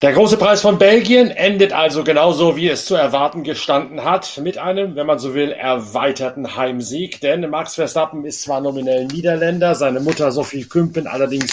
[0.00, 4.56] Der große Preis von Belgien endet also genauso, wie es zu erwarten gestanden hat, mit
[4.56, 7.20] einem, wenn man so will, erweiterten Heimsieg.
[7.20, 11.52] Denn Max Verstappen ist zwar nominell Niederländer, seine Mutter Sophie Kümpen allerdings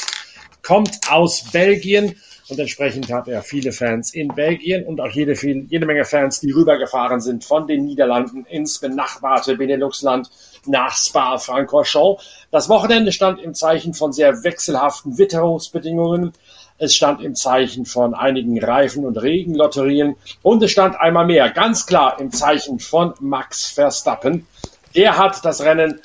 [0.62, 2.16] kommt aus Belgien
[2.48, 6.40] und entsprechend hat er viele Fans in Belgien und auch jede, viel, jede Menge Fans,
[6.40, 10.30] die rübergefahren sind von den Niederlanden ins benachbarte Beneluxland
[10.68, 12.24] nach Spa-Francorchamps.
[12.52, 16.34] Das Wochenende stand im Zeichen von sehr wechselhaften Witterungsbedingungen.
[16.78, 21.86] Es stand im Zeichen von einigen Reifen- und Regenlotterien und es stand einmal mehr ganz
[21.86, 24.46] klar im Zeichen von Max Verstappen.
[24.94, 26.02] Der hat das Rennen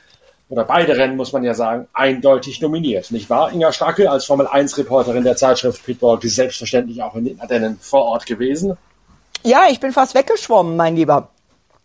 [0.49, 3.11] oder beide Rennen, muss man ja sagen, eindeutig nominiert.
[3.13, 3.53] Nicht wahr?
[3.53, 8.27] Inga Stracke als Formel-1-Reporterin der Zeitschrift Pitbull, ist selbstverständlich auch in den Ardennen vor Ort
[8.27, 8.77] gewesen.
[9.45, 11.31] Ja, ich bin fast weggeschwommen, mein Lieber.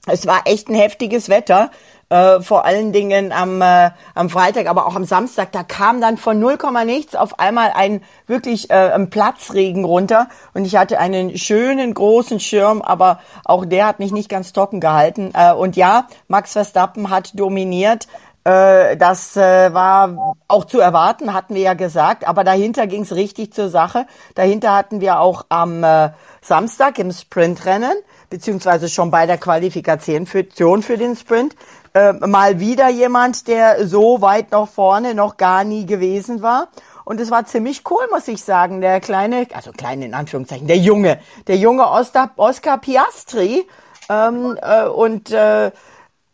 [0.08, 1.72] Es war echt ein heftiges Wetter.
[2.09, 6.17] Äh, vor allen Dingen am, äh, am Freitag, aber auch am Samstag, da kam dann
[6.17, 11.36] von 0, nichts auf einmal ein wirklich äh, ein Platzregen runter und ich hatte einen
[11.36, 15.31] schönen großen Schirm, aber auch der hat mich nicht ganz trocken gehalten.
[15.33, 18.08] Äh, und ja, Max Verstappen hat dominiert.
[18.44, 23.16] Äh, das äh, war auch zu erwarten, hatten wir ja gesagt, aber dahinter ging es
[23.16, 24.06] richtig zur Sache.
[24.36, 26.11] Dahinter hatten wir auch am äh,
[26.42, 27.95] Samstag im Sprintrennen
[28.30, 31.56] beziehungsweise schon bei der Qualifikation für, für den Sprint
[31.95, 36.67] äh, mal wieder jemand, der so weit noch vorne noch gar nie gewesen war.
[37.05, 38.81] Und es war ziemlich cool, muss ich sagen.
[38.81, 43.65] Der kleine, also kleine in Anführungszeichen, der Junge, der junge Oscar, Oscar Piastri
[44.09, 45.71] ähm, äh, und äh,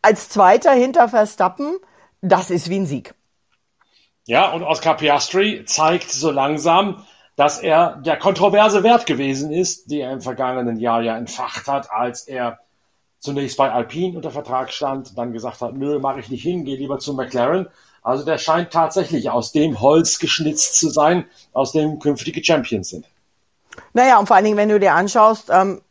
[0.02, 1.78] als Zweiter hinter Verstappen,
[2.22, 3.14] das ist wie ein Sieg.
[4.26, 10.02] Ja, und Oscar Piastri zeigt so langsam, dass er der kontroverse Wert gewesen ist, die
[10.02, 12.60] er im vergangenen Jahr ja entfacht hat, als er
[13.22, 16.76] zunächst bei Alpine unter Vertrag stand, dann gesagt hat, nö, mache ich nicht hin, gehe
[16.76, 17.68] lieber zu McLaren.
[18.02, 23.06] Also der scheint tatsächlich aus dem Holz geschnitzt zu sein, aus dem künftige Champions sind.
[23.94, 25.82] Naja, und vor allen Dingen, wenn du dir anschaust, ähm,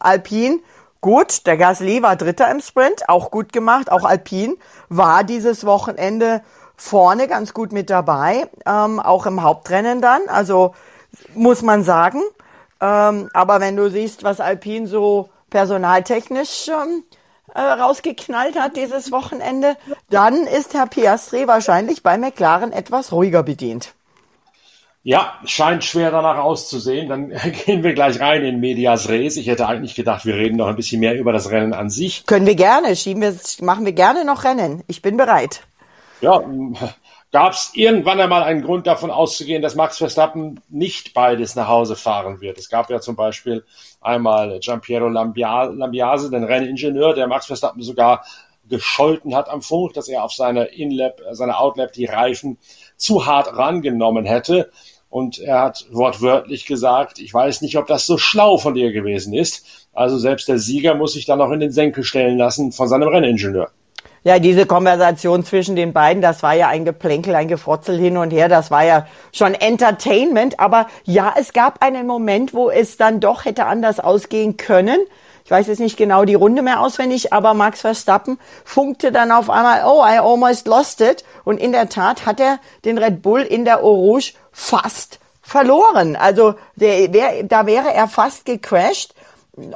[0.00, 0.58] Alpine,
[1.00, 4.56] gut, der Gasly war Dritter im Sprint, auch gut gemacht, auch Alpine
[4.88, 6.42] war dieses Wochenende
[6.76, 10.74] vorne ganz gut mit dabei, ähm, auch im Hauptrennen dann, also
[11.34, 12.20] muss man sagen.
[12.80, 17.04] Ähm, aber wenn du siehst, was Alpine so personaltechnisch ähm,
[17.54, 19.76] äh, rausgeknallt hat dieses Wochenende,
[20.10, 23.94] dann ist Herr Piastri wahrscheinlich bei McLaren etwas ruhiger bedient.
[25.04, 27.08] Ja, scheint schwer danach auszusehen.
[27.08, 27.28] Dann
[27.66, 29.36] gehen wir gleich rein in Medias Res.
[29.36, 32.26] Ich hätte eigentlich gedacht, wir reden noch ein bisschen mehr über das Rennen an sich.
[32.26, 34.82] Können wir gerne, schieben wir, machen wir gerne noch Rennen.
[34.88, 35.62] Ich bin bereit.
[36.20, 36.42] Ja,
[37.34, 41.96] gab es irgendwann einmal einen Grund davon auszugehen, dass Max Verstappen nicht beides nach Hause
[41.96, 42.58] fahren wird.
[42.58, 43.64] Es gab ja zum Beispiel
[44.00, 48.24] einmal Giampiero Lambiase, den Renningenieur, der Max Verstappen sogar
[48.68, 52.56] gescholten hat am Funk, dass er auf seine Inlap, seine Outlap die Reifen
[52.96, 54.70] zu hart rangenommen hätte.
[55.10, 59.34] Und er hat wortwörtlich gesagt, ich weiß nicht, ob das so schlau von dir gewesen
[59.34, 59.88] ist.
[59.92, 63.08] Also selbst der Sieger muss sich dann noch in den Senkel stellen lassen von seinem
[63.08, 63.72] Renningenieur.
[64.22, 68.30] Ja, diese Konversation zwischen den beiden, das war ja ein Geplänkel, ein Gefrotzel hin und
[68.30, 70.60] her, das war ja schon Entertainment.
[70.60, 74.98] Aber ja, es gab einen Moment, wo es dann doch hätte anders ausgehen können.
[75.44, 79.50] Ich weiß jetzt nicht genau die Runde mehr auswendig, aber Max Verstappen funkte dann auf
[79.50, 81.22] einmal, oh, I almost lost it.
[81.44, 86.16] Und in der Tat hat er den Red Bull in der Rouge fast verloren.
[86.16, 89.14] Also der, der, da wäre er fast gecrashed.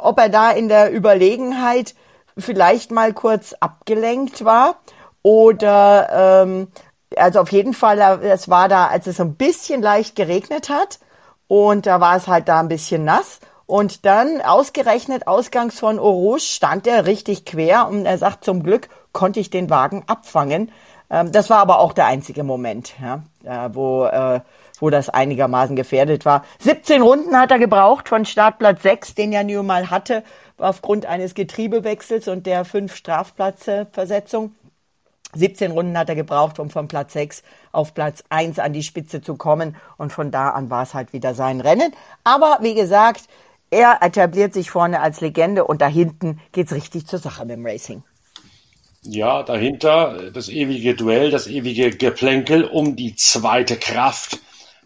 [0.00, 1.94] Ob er da in der Überlegenheit
[2.38, 4.76] vielleicht mal kurz abgelenkt war
[5.22, 6.68] oder ähm,
[7.16, 10.98] also auf jeden Fall, es war da, als es ein bisschen leicht geregnet hat
[11.46, 16.40] und da war es halt da ein bisschen nass und dann ausgerechnet ausgangs von Orouge
[16.40, 20.72] stand er richtig quer und er sagt, zum Glück konnte ich den Wagen abfangen.
[21.10, 24.40] Ähm, das war aber auch der einzige Moment, ja, äh, wo, äh,
[24.80, 26.44] wo das einigermaßen gefährdet war.
[26.60, 30.22] 17 Runden hat er gebraucht von Startplatz 6, den er nun mal hatte,
[30.58, 34.54] aufgrund eines Getriebewechsels und der fünf Strafplätze Versetzung.
[35.34, 39.20] 17 Runden hat er gebraucht, um von Platz 6 auf Platz 1 an die Spitze
[39.20, 39.76] zu kommen.
[39.98, 41.92] Und von da an war es halt wieder sein Rennen.
[42.24, 43.24] Aber wie gesagt,
[43.70, 47.66] er etabliert sich vorne als Legende und da hinten geht's richtig zur Sache mit dem
[47.66, 48.02] Racing.
[49.02, 54.40] Ja, dahinter das ewige Duell, das ewige Geplänkel um die zweite Kraft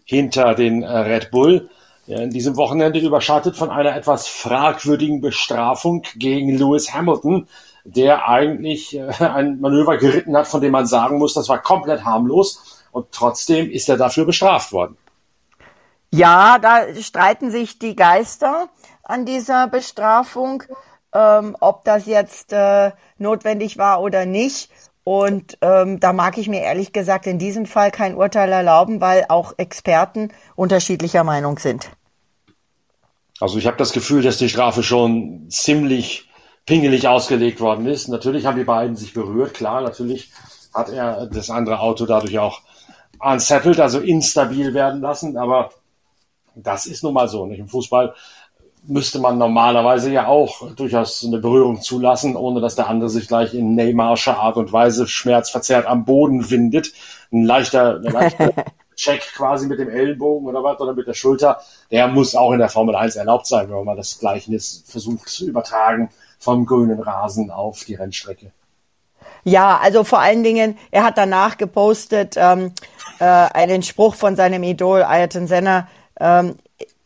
[0.05, 1.69] hinter den äh, Red Bull
[2.07, 7.47] in diesem Wochenende überschattet von einer etwas fragwürdigen Bestrafung gegen Lewis Hamilton,
[7.85, 12.03] der eigentlich äh, ein Manöver geritten hat, von dem man sagen muss, das war komplett
[12.03, 14.97] harmlos und trotzdem ist er dafür bestraft worden.
[16.11, 18.69] Ja, da streiten sich die Geister
[19.01, 20.63] an dieser Bestrafung,
[21.13, 24.69] ähm, ob das jetzt äh, notwendig war oder nicht.
[25.03, 29.25] Und ähm, da mag ich mir ehrlich gesagt in diesem Fall kein Urteil erlauben, weil
[29.27, 31.91] auch Experten unterschiedlicher Meinung sind.
[33.39, 36.29] Also ich habe das Gefühl, dass die Strafe schon ziemlich
[36.65, 38.07] pingelig ausgelegt worden ist.
[38.07, 40.31] Natürlich haben die beiden sich berührt, klar, natürlich
[40.73, 42.61] hat er das andere Auto dadurch auch
[43.19, 45.71] unsettled, also instabil werden lassen, aber
[46.55, 47.45] das ist nun mal so.
[47.45, 47.59] Nicht?
[47.59, 48.13] Im Fußball
[48.85, 53.53] müsste man normalerweise ja auch durchaus eine Berührung zulassen, ohne dass der andere sich gleich
[53.53, 56.93] in Neymarscher Art und Weise schmerzverzerrt am Boden windet.
[57.31, 58.53] Ein leichter, ein leichter
[58.95, 62.59] Check quasi mit dem Ellenbogen oder was oder mit der Schulter, der muss auch in
[62.59, 67.49] der Formel 1 erlaubt sein, wenn man das Gleichnis versucht zu übertragen vom grünen Rasen
[67.49, 68.51] auf die Rennstrecke.
[69.43, 72.71] Ja, also vor allen Dingen, er hat danach gepostet ähm,
[73.19, 75.87] äh, einen Spruch von seinem Idol Ayrton Senna,
[76.19, 76.55] ähm,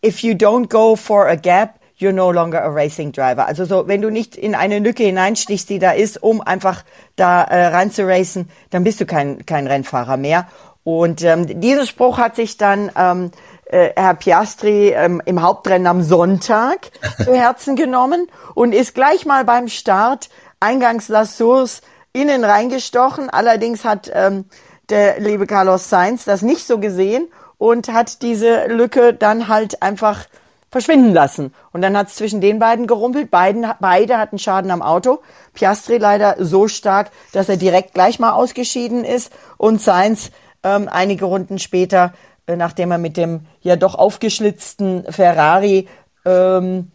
[0.02, 3.46] if you don't go for a gap, you're no longer a racing driver.
[3.48, 6.84] Also so, wenn du nicht in eine Lücke hineinstichst, die da ist, um einfach
[7.16, 10.48] da äh, rein zu racen, dann bist du kein, kein Rennfahrer mehr.
[10.84, 13.32] Und ähm, diesen Spruch hat sich dann ähm,
[13.66, 16.92] äh, Herr Piastri ähm, im Hauptrennen am Sonntag
[17.24, 20.30] zu Herzen genommen und ist gleich mal beim Start
[20.60, 21.82] eingangs Las Source
[22.14, 23.30] innen reingestochen.
[23.30, 24.46] Allerdings hat ähm,
[24.90, 30.26] der liebe Carlos Sainz das nicht so gesehen und hat diese Lücke dann halt einfach
[30.70, 31.54] verschwinden lassen.
[31.72, 33.32] Und dann hat es zwischen den beiden gerumpelt.
[33.32, 35.20] Beiden, beide hatten Schaden am Auto.
[35.54, 40.32] Piastri leider so stark, dass er direkt gleich mal ausgeschieden ist und Sainz
[40.64, 42.14] ähm, einige Runden später,
[42.48, 45.88] äh, nachdem er mit dem ja doch aufgeschlitzten Ferrari
[46.26, 46.92] ähm,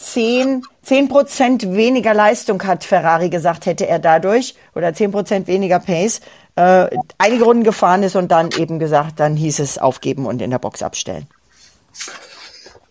[0.00, 5.78] zehn zehn Prozent weniger Leistung hat Ferrari gesagt, hätte er dadurch oder zehn Prozent weniger
[5.78, 6.20] Pace
[6.56, 6.88] äh,
[7.18, 10.58] einige Runden gefahren ist und dann eben gesagt, dann hieß es aufgeben und in der
[10.58, 11.26] Box abstellen.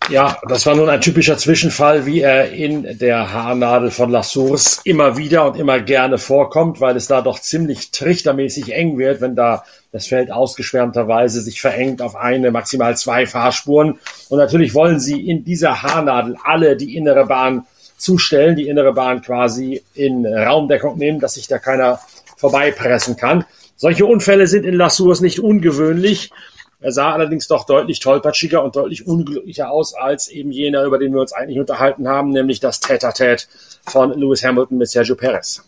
[0.10, 4.82] Ja, das war nun ein typischer Zwischenfall, wie er in der Haarnadel von La Source
[4.84, 9.36] immer wieder und immer gerne vorkommt, weil es da doch ziemlich trichtermäßig eng wird, wenn
[9.36, 14.00] da das Feld ausgeschwärmterweise sich verengt auf eine, maximal zwei Fahrspuren.
[14.30, 17.68] Und natürlich wollen sie in dieser Haarnadel alle die innere Bahn
[17.98, 22.00] zustellen, die innere Bahn quasi in Raumdeckung nehmen, dass sich da keiner
[22.36, 23.46] vorbeipressen kann.
[23.76, 26.32] Solche Unfälle sind in La Source nicht ungewöhnlich.
[26.82, 31.14] Er sah allerdings doch deutlich tollpatschiger und deutlich unglücklicher aus als eben jener, über den
[31.14, 33.48] wir uns eigentlich unterhalten haben, nämlich das Tête-à-Tête
[33.86, 35.62] von Lewis Hamilton mit Sergio Perez.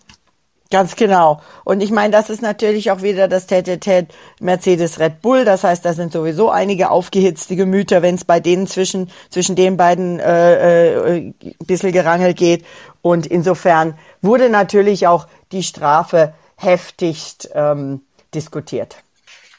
[0.69, 1.41] Ganz genau.
[1.65, 4.07] Und ich meine, das ist natürlich auch wieder das Tête-à-Tête
[4.39, 5.43] Mercedes Red Bull.
[5.43, 9.75] Das heißt, da sind sowieso einige aufgehitzte Gemüter, wenn es bei denen zwischen, zwischen den
[9.75, 12.63] beiden äh, äh, bisschen gerangelt geht.
[13.01, 17.99] Und insofern wurde natürlich auch die Strafe heftigst ähm,
[18.33, 18.95] diskutiert.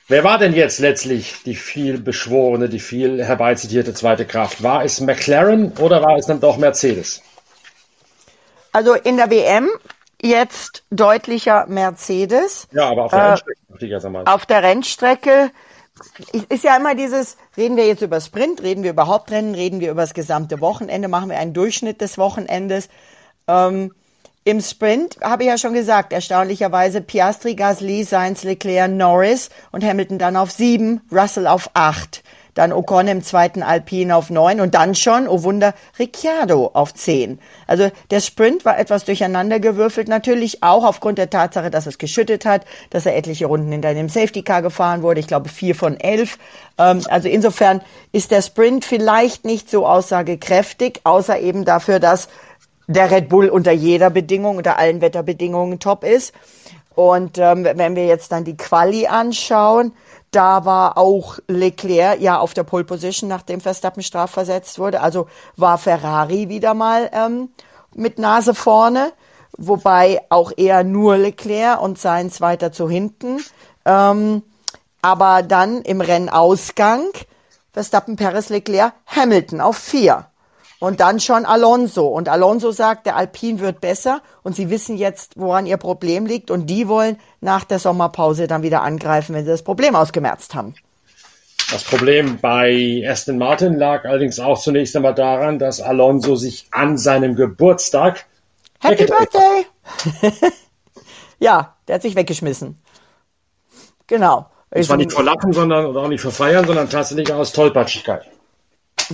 [0.09, 4.63] Wer war denn jetzt letztlich die viel beschworene, die viel herbeizitierte zweite Kraft?
[4.63, 7.23] War es McLaren oder war es dann doch Mercedes?
[8.73, 9.69] Also in der WM
[10.21, 12.69] jetzt deutlicher Mercedes.
[12.73, 14.27] Ja, aber auf der äh, Rennstrecke.
[14.27, 15.51] Auf der Rennstrecke
[16.49, 19.91] ist ja immer dieses, reden wir jetzt über Sprint, reden wir über Hauptrennen, reden wir
[19.91, 22.89] über das gesamte Wochenende, machen wir einen Durchschnitt des Wochenendes.
[23.47, 23.93] Ähm,
[24.45, 30.19] im Sprint habe ich ja schon gesagt, erstaunlicherweise Piastri, Gasly, Sainz, Leclerc, Norris und Hamilton
[30.19, 32.25] dann auf sieben, Russell auf acht.
[32.55, 37.39] Dann Ocon im zweiten Alpine auf neun und dann schon, oh Wunder, Ricciardo auf zehn.
[37.67, 42.67] Also der Sprint war etwas durcheinandergewürfelt, natürlich auch aufgrund der Tatsache, dass es geschüttet hat,
[42.91, 46.39] dass er etliche Runden hinter einem Safety Car gefahren wurde, ich glaube vier von elf.
[46.77, 47.81] Ähm, also insofern
[48.11, 52.29] ist der Sprint vielleicht nicht so aussagekräftig, außer eben dafür, dass
[52.87, 56.33] der Red Bull unter jeder Bedingung, unter allen Wetterbedingungen top ist.
[56.95, 59.93] Und ähm, wenn wir jetzt dann die Quali anschauen,
[60.31, 65.01] da war auch Leclerc ja auf der Pole Position, nachdem Verstappen strafversetzt wurde.
[65.01, 67.51] Also war Ferrari wieder mal ähm,
[67.95, 69.13] mit Nase vorne,
[69.57, 73.41] wobei auch eher nur Leclerc und Sainz weiter zu hinten.
[73.85, 74.43] Ähm,
[75.03, 77.07] aber dann im Rennausgang
[77.73, 80.27] Verstappen, Perez, Leclerc, Hamilton auf vier
[80.83, 82.09] und dann schon Alonso.
[82.09, 86.51] Und Alonso sagt, der Alpin wird besser und sie wissen jetzt, woran ihr Problem liegt
[86.51, 90.75] und die wollen nach der Sommerpause dann wieder angreifen, wenn sie das Problem ausgemerzt haben.
[91.71, 96.99] Das Problem bei Aston Martin lag allerdings auch zunächst einmal daran, dass Alonso sich an
[96.99, 98.27] seinem Geburtstag
[98.81, 99.67] Happy Birthday!
[101.39, 102.83] ja, der hat sich weggeschmissen.
[104.09, 104.47] Genau.
[104.71, 108.27] Das war nicht vor Lachen, sondern oder auch nicht vor Feiern, sondern tatsächlich aus Tollpatschigkeit.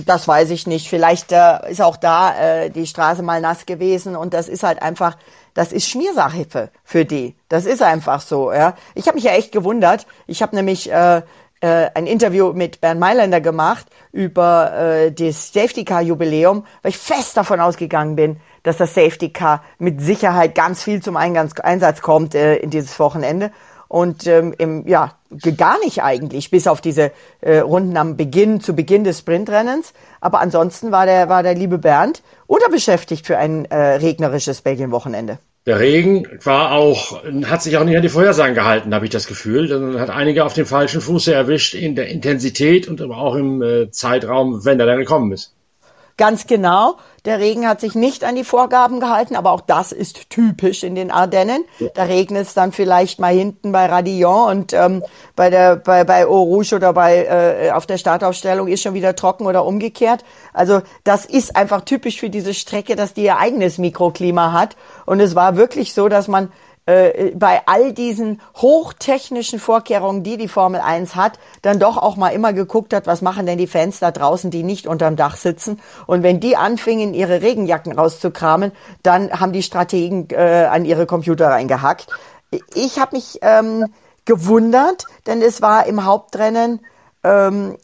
[0.05, 0.89] Das weiß ich nicht.
[0.89, 4.81] Vielleicht äh, ist auch da äh, die Straße mal nass gewesen und das ist halt
[4.81, 5.17] einfach,
[5.53, 7.35] das ist Schmiersache für, für die.
[7.49, 8.51] Das ist einfach so.
[8.51, 8.75] Ja.
[8.95, 10.05] Ich habe mich ja echt gewundert.
[10.27, 11.21] Ich habe nämlich äh,
[11.61, 16.97] äh, ein Interview mit Bernd Mailänder gemacht über äh, das Safety Car Jubiläum, weil ich
[16.97, 22.35] fest davon ausgegangen bin, dass das Safety Car mit Sicherheit ganz viel zum Einsatz kommt
[22.35, 23.51] äh, in dieses Wochenende.
[23.87, 25.18] Und ähm, im, ja,
[25.57, 29.93] gar nicht eigentlich, bis auf diese äh, Runden am Beginn, zu Beginn des Sprintrennens.
[30.21, 35.37] Aber ansonsten war der, war der liebe Bernd unterbeschäftigt für ein äh, regnerisches Belgien-Wochenende.
[35.65, 39.27] Der Regen war auch, hat sich auch nicht an die Vorhersagen gehalten, habe ich das
[39.27, 39.67] Gefühl.
[39.67, 43.61] Dann hat einige auf dem falschen Fuße erwischt in der Intensität und aber auch im
[43.61, 45.53] äh, Zeitraum, wenn er dann gekommen ist.
[46.19, 46.97] Ganz genau.
[47.23, 50.93] Der Regen hat sich nicht an die Vorgaben gehalten, aber auch das ist typisch in
[50.93, 51.63] den Ardennen.
[51.93, 55.01] Da regnet es dann vielleicht mal hinten bei Radillon und ähm,
[55.37, 59.15] bei der bei bei Eau Rouge oder bei äh, auf der Startaufstellung ist schon wieder
[59.15, 60.25] trocken oder umgekehrt.
[60.51, 64.75] Also das ist einfach typisch für diese Strecke, dass die ihr eigenes Mikroklima hat.
[65.05, 66.51] Und es war wirklich so, dass man
[66.89, 72.29] äh, bei all diesen hochtechnischen Vorkehrungen, die die Formel 1 hat, dann doch auch mal
[72.29, 75.79] immer geguckt hat, was machen denn die Fans da draußen, die nicht unterm Dach sitzen.
[76.07, 78.71] Und wenn die anfingen, ihre Regenjacken rauszukramen,
[79.03, 82.07] dann haben die Strategen äh, an ihre Computer reingehackt.
[82.73, 83.85] Ich habe mich ähm,
[84.25, 86.79] gewundert, denn es war im Hauptrennen
[87.23, 87.77] ähm,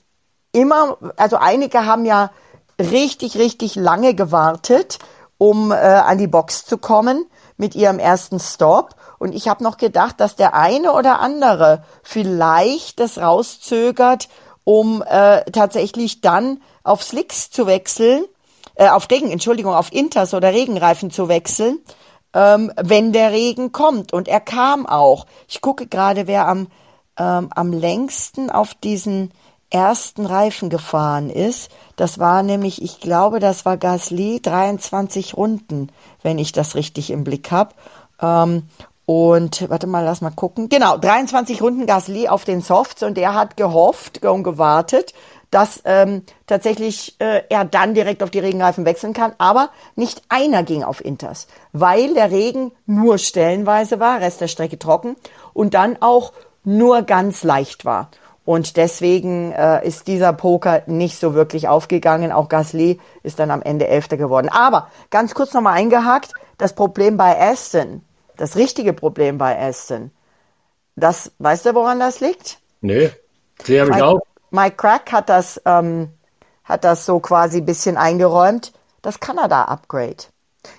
[0.52, 2.32] immer, also einige haben ja
[2.80, 4.98] richtig, richtig lange gewartet,
[5.38, 8.96] um äh, an die Box zu kommen mit ihrem ersten Stop.
[9.20, 14.28] Und ich habe noch gedacht, dass der eine oder andere vielleicht das rauszögert,
[14.64, 18.26] um äh, tatsächlich dann auf Slicks zu wechseln,
[18.76, 21.80] äh, auf Regen, Entschuldigung, auf Inters oder Regenreifen zu wechseln,
[22.34, 24.12] ähm, wenn der Regen kommt.
[24.12, 25.26] Und er kam auch.
[25.48, 26.68] Ich gucke gerade, wer am,
[27.18, 29.32] ähm, am längsten auf diesen
[29.70, 31.70] ersten Reifen gefahren ist.
[31.96, 35.90] Das war nämlich, ich glaube, das war Gasly, 23 Runden,
[36.22, 37.74] wenn ich das richtig im Blick habe.
[38.22, 38.64] Ähm,
[39.06, 40.68] und warte mal, lass mal gucken.
[40.70, 45.14] Genau, 23 Runden Gasly auf den Softs und der hat gehofft und gewartet,
[45.52, 49.34] dass ähm, tatsächlich äh, er dann direkt auf die Regenreifen wechseln kann.
[49.38, 54.80] Aber nicht einer ging auf Inters, weil der Regen nur stellenweise war, Rest der Strecke
[54.80, 55.16] trocken
[55.54, 58.10] und dann auch nur ganz leicht war.
[58.46, 62.32] Und deswegen äh, ist dieser Poker nicht so wirklich aufgegangen.
[62.32, 64.50] Auch Gasly ist dann am Ende Elfter geworden.
[64.50, 68.04] Aber ganz kurz nochmal eingehakt, das Problem bei Aston,
[68.38, 70.12] das richtige Problem bei Aston,
[70.96, 72.60] das, weißt du, woran das liegt?
[72.82, 73.12] Nee,
[73.86, 74.22] mich Mike, auf.
[74.52, 76.10] Mike Crack hat das, ähm,
[76.64, 78.74] hat das so quasi bisschen eingeräumt.
[79.02, 80.24] Das Kanada-Upgrade.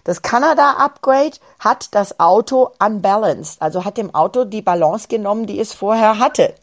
[0.04, 5.72] Das Kanada-Upgrade hat das Auto unbalanced, also hat dem Auto die Balance genommen, die es
[5.72, 6.54] vorher hatte.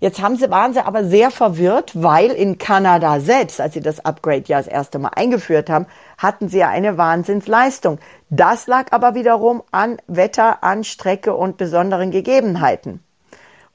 [0.00, 4.02] Jetzt haben sie, waren sie aber sehr verwirrt, weil in Kanada selbst, als sie das
[4.02, 7.98] Upgrade ja das erste Mal eingeführt haben, hatten sie ja eine Wahnsinnsleistung.
[8.30, 13.04] Das lag aber wiederum an Wetter, an Strecke und besonderen Gegebenheiten.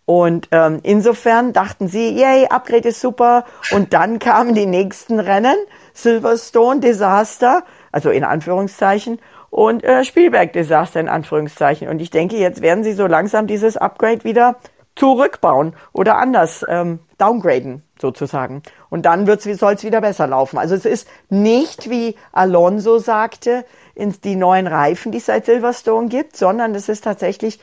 [0.06, 3.46] Und ähm, insofern dachten sie, yay, Upgrade ist super.
[3.72, 5.58] Und dann kamen die nächsten Rennen,
[5.94, 9.20] Silverstone Desaster, also in Anführungszeichen,
[9.52, 11.88] und äh, Spielberg Desaster in Anführungszeichen.
[11.88, 14.58] Und ich denke, jetzt werden sie so langsam dieses Upgrade wieder
[14.96, 18.64] zurückbauen oder anders ähm, downgraden sozusagen.
[18.90, 20.58] Und dann soll es wieder besser laufen.
[20.58, 26.10] Also es ist nicht, wie Alonso sagte, ins die neuen Reifen, die es seit Silverstone
[26.10, 27.60] gibt, sondern es ist tatsächlich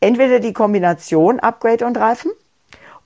[0.00, 2.32] entweder die Kombination Upgrade und Reifen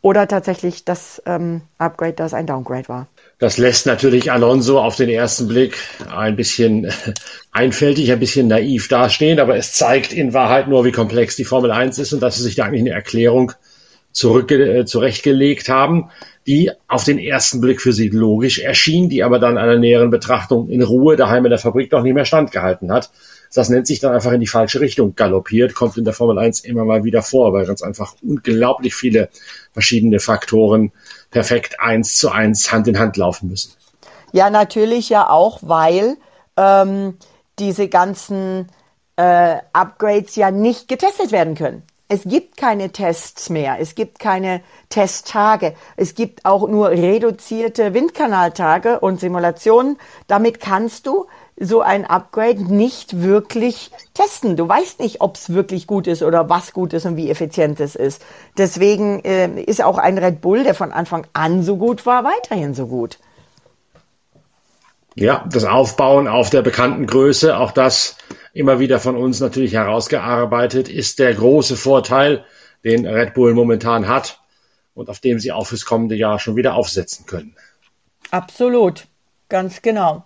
[0.02, 3.06] oder tatsächlich das ähm, Upgrade, das ein Downgrade war.
[3.38, 5.76] Das lässt natürlich Alonso auf den ersten Blick
[6.10, 6.90] ein bisschen
[7.52, 11.70] einfältig, ein bisschen naiv dastehen, aber es zeigt in Wahrheit nur, wie komplex die Formel
[11.70, 13.52] 1 ist und dass es sich da eigentlich eine Erklärung
[14.12, 16.10] zurück, äh, zurechtgelegt haben,
[16.46, 20.68] die auf den ersten Blick für sie logisch erschien, die aber dann einer näheren Betrachtung
[20.68, 23.10] in Ruhe daheim in der Fabrik noch nicht mehr standgehalten hat.
[23.52, 26.60] Das nennt sich dann einfach in die falsche Richtung galoppiert, kommt in der Formel 1
[26.60, 29.28] immer mal wieder vor, weil ganz einfach unglaublich viele
[29.72, 30.92] verschiedene Faktoren
[31.30, 33.72] perfekt eins zu eins Hand in Hand laufen müssen.
[34.32, 36.16] Ja, natürlich ja auch, weil
[36.56, 37.16] ähm,
[37.58, 38.68] diese ganzen
[39.16, 41.82] äh, Upgrades ja nicht getestet werden können.
[42.12, 48.98] Es gibt keine Tests mehr, es gibt keine Testtage, es gibt auch nur reduzierte Windkanaltage
[48.98, 49.96] und Simulationen.
[50.26, 54.56] Damit kannst du so ein Upgrade nicht wirklich testen.
[54.56, 57.78] Du weißt nicht, ob es wirklich gut ist oder was gut ist und wie effizient
[57.78, 58.22] es ist.
[58.58, 62.74] Deswegen äh, ist auch ein Red Bull, der von Anfang an so gut war, weiterhin
[62.74, 63.18] so gut.
[65.14, 68.16] Ja, das Aufbauen auf der bekannten Größe, auch das
[68.52, 72.44] immer wieder von uns natürlich herausgearbeitet, ist der große Vorteil,
[72.84, 74.40] den Red Bull momentan hat
[74.94, 77.54] und auf dem sie auch fürs kommende Jahr schon wieder aufsetzen können.
[78.30, 79.06] Absolut,
[79.48, 80.24] ganz genau.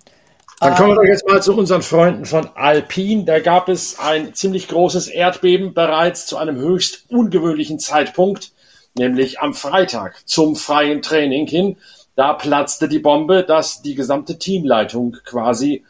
[0.61, 3.25] Dann kommen wir doch jetzt mal zu unseren Freunden von Alpine.
[3.25, 8.53] Da gab es ein ziemlich großes Erdbeben bereits zu einem höchst ungewöhnlichen Zeitpunkt
[8.97, 11.77] nämlich am Freitag zum freien Training hin.
[12.17, 15.85] Da platzte die Bombe, dass die gesamte Teamleitung quasi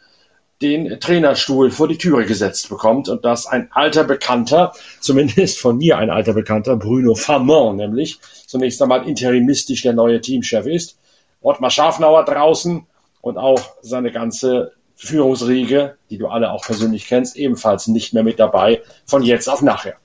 [0.61, 5.97] den Trainerstuhl vor die Türe gesetzt bekommt und dass ein alter Bekannter, zumindest von mir
[5.97, 10.97] ein alter Bekannter, Bruno Famon nämlich, zunächst einmal interimistisch der neue Teamchef ist,
[11.41, 12.85] Ottmar Schafnauer draußen
[13.21, 18.39] und auch seine ganze Führungsriege, die du alle auch persönlich kennst, ebenfalls nicht mehr mit
[18.39, 19.95] dabei, von jetzt auf nachher.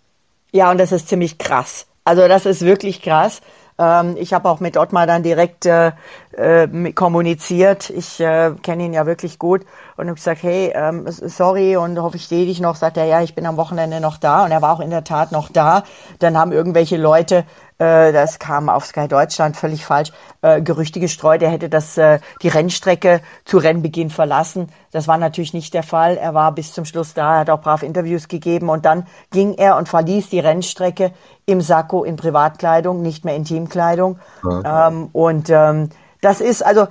[0.53, 1.87] Ja, und das ist ziemlich krass.
[2.05, 3.41] Also das ist wirklich krass.
[3.81, 5.93] Ähm, ich habe auch mit Ottmar dann direkt äh,
[6.33, 7.89] äh, kommuniziert.
[7.89, 9.63] Ich äh, kenne ihn ja wirklich gut
[9.97, 12.77] und habe gesagt, hey, ähm, sorry und hoffe ich sehe dich noch.
[12.77, 15.05] Sagt er, ja, ich bin am Wochenende noch da und er war auch in der
[15.05, 15.85] Tat noch da.
[16.19, 17.45] Dann haben irgendwelche Leute
[17.81, 22.49] das kam auf Sky Deutschland völlig falsch, äh, Gerüchte gestreut, er hätte das, äh, die
[22.49, 24.69] Rennstrecke zu Rennbeginn verlassen.
[24.93, 26.17] Das war natürlich nicht der Fall.
[26.19, 29.55] Er war bis zum Schluss da, er hat auch brav Interviews gegeben und dann ging
[29.55, 31.13] er und verließ die Rennstrecke
[31.47, 34.19] im Sakko in Privatkleidung, nicht mehr in Teamkleidung.
[34.45, 34.89] Ja.
[34.89, 35.89] Ähm, und ähm,
[36.21, 36.87] das ist, also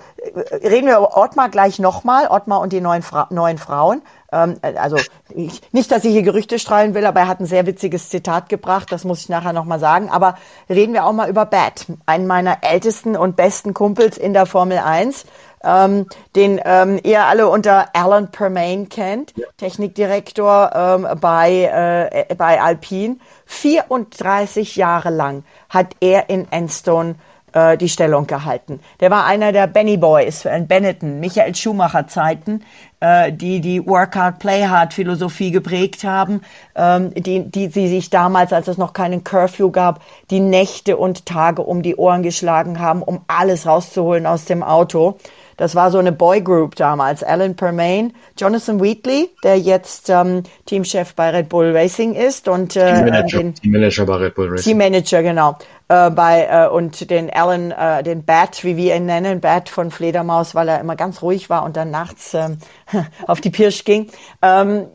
[0.64, 4.02] reden wir über Ottmar gleich nochmal, Ottmar und die neuen, Fra neuen Frauen.
[4.32, 4.98] Ähm, also
[5.30, 8.50] ich, nicht, dass ich hier Gerüchte streuen will, aber er hat ein sehr witziges Zitat
[8.50, 10.10] gebracht, das muss ich nachher nochmal sagen.
[10.10, 10.38] Aber
[10.70, 14.80] reden wir auch mal über Bat, einen meiner ältesten und besten Kumpels in der Formel
[14.80, 15.26] 1,
[15.64, 16.06] ähm,
[16.36, 19.46] den ähm, ihr alle unter Alan Permain kennt, ja.
[19.58, 23.18] Technikdirektor ähm, bei, äh, bei Alpine.
[23.46, 27.16] 34 Jahre lang hat er in Enstone
[27.54, 28.80] äh, die Stellung gehalten.
[29.00, 32.64] Der war einer der Benny Boys in Benetton, Michael Schumacher Zeiten,
[33.00, 36.42] äh, die die Work Hard, Play Hard Philosophie geprägt haben,
[36.76, 41.26] ähm, die, die sie sich damals, als es noch keinen Curfew gab, die Nächte und
[41.26, 45.18] Tage um die Ohren geschlagen haben, um alles rauszuholen aus dem Auto.
[45.60, 47.22] Das war so eine Boy Group damals.
[47.22, 52.94] Alan Permain, Jonathan Wheatley, der jetzt ähm, Teamchef bei Red Bull Racing ist und äh,
[52.94, 54.64] Teammanager, den, Teammanager bei Red Bull Racing.
[54.64, 55.58] Teammanager, genau.
[55.90, 59.92] Äh, bei äh, und den Alan, äh, den Bat, wie wir ihn nennen, Bat von
[59.92, 62.52] Fledermaus, weil er immer ganz ruhig war und dann nachts äh,
[63.28, 64.08] auf die Pirsch ging.
[64.42, 64.86] Ähm,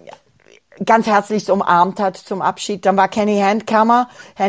[0.84, 2.86] ganz herzlich umarmt hat zum Abschied.
[2.86, 4.08] Dann war Kenny Handkammer.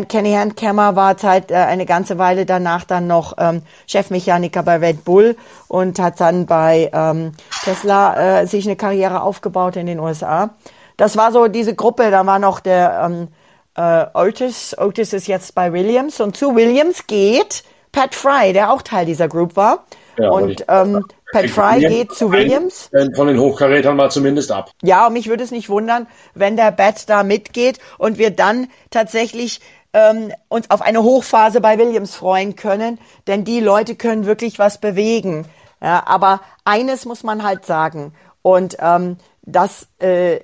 [0.10, 5.04] Kenny Handkammer war Zeit äh, eine ganze Weile danach dann noch ähm, Chefmechaniker bei Red
[5.06, 5.36] Bull
[5.68, 7.34] und hat dann bei ähm,
[7.64, 10.52] Tesla äh, sich eine Karriere aufgebaut in den USA.
[10.98, 12.12] Das war so diese Gruppe.
[12.12, 13.28] Da war noch der ähm,
[13.76, 14.76] äh, Otis.
[14.78, 19.28] Otis ist jetzt bei Williams und zu Williams geht Pat Fry, der auch Teil dieser
[19.28, 19.86] Group war.
[20.18, 22.89] Ja, und ähm, Pat Fry geht zu Williams.
[23.15, 24.71] Von den Hochkarätern mal zumindest ab.
[24.82, 28.67] Ja, und mich würde es nicht wundern, wenn der Bat da mitgeht und wir dann
[28.89, 29.60] tatsächlich
[29.93, 34.80] ähm, uns auf eine Hochphase bei Williams freuen können, denn die Leute können wirklich was
[34.80, 35.45] bewegen.
[35.82, 40.39] Ja, aber eines muss man halt sagen und ähm, dass äh,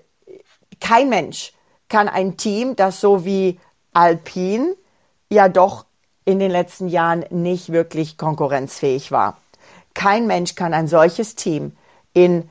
[0.80, 1.54] kein Mensch
[1.88, 3.60] kann ein Team, das so wie
[3.94, 4.76] Alpine
[5.30, 5.86] ja doch
[6.26, 9.38] in den letzten Jahren nicht wirklich konkurrenzfähig war.
[9.94, 11.76] Kein Mensch kann ein solches Team
[12.14, 12.50] in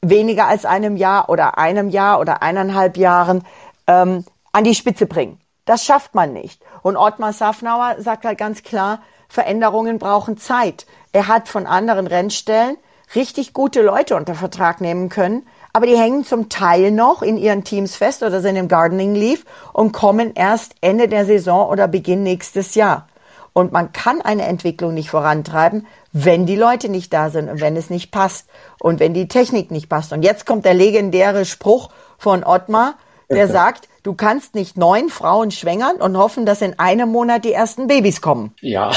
[0.00, 3.44] weniger als einem Jahr oder einem Jahr oder eineinhalb Jahren
[3.86, 5.40] ähm, an die Spitze bringen.
[5.64, 6.62] Das schafft man nicht.
[6.82, 10.86] Und Ottmar Safnauer sagt halt ganz klar, Veränderungen brauchen Zeit.
[11.12, 12.76] Er hat von anderen Rennstellen
[13.14, 17.64] richtig gute Leute unter Vertrag nehmen können, aber die hängen zum Teil noch in ihren
[17.64, 22.22] Teams fest oder sind im Gardening Leave und kommen erst Ende der Saison oder Beginn
[22.22, 23.08] nächstes Jahr.
[23.54, 27.76] Und man kann eine Entwicklung nicht vorantreiben, wenn die Leute nicht da sind und wenn
[27.76, 28.46] es nicht passt
[28.80, 30.12] und wenn die Technik nicht passt.
[30.12, 32.94] Und jetzt kommt der legendäre Spruch von Ottmar,
[33.30, 37.52] der sagt, du kannst nicht neun Frauen schwängern und hoffen, dass in einem Monat die
[37.52, 38.52] ersten Babys kommen.
[38.60, 38.90] Ja.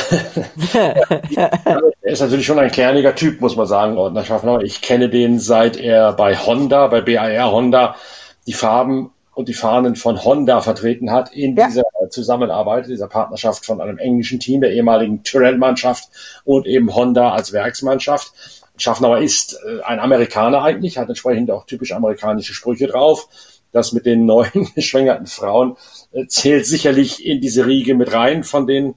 [0.74, 4.62] er ist natürlich schon ein kerniger Typ, muss man sagen, Ordner Schaffner.
[4.62, 7.96] Ich kenne den seit er bei Honda, bei BAR Honda,
[8.48, 11.68] die Farben und die Fahnen von Honda vertreten hat in ja.
[11.68, 16.10] dieser Zusammenarbeit, dieser Partnerschaft von einem englischen Team, der ehemaligen Tyrrell-Mannschaft
[16.44, 18.34] und eben Honda als Werksmannschaft.
[18.78, 23.28] Schaffnauer ist äh, ein Amerikaner eigentlich, hat entsprechend auch typisch amerikanische Sprüche drauf
[23.72, 25.78] das mit den neuen geschwängerten Frauen
[26.12, 28.96] äh, zählt sicherlich in diese Riege mit rein von den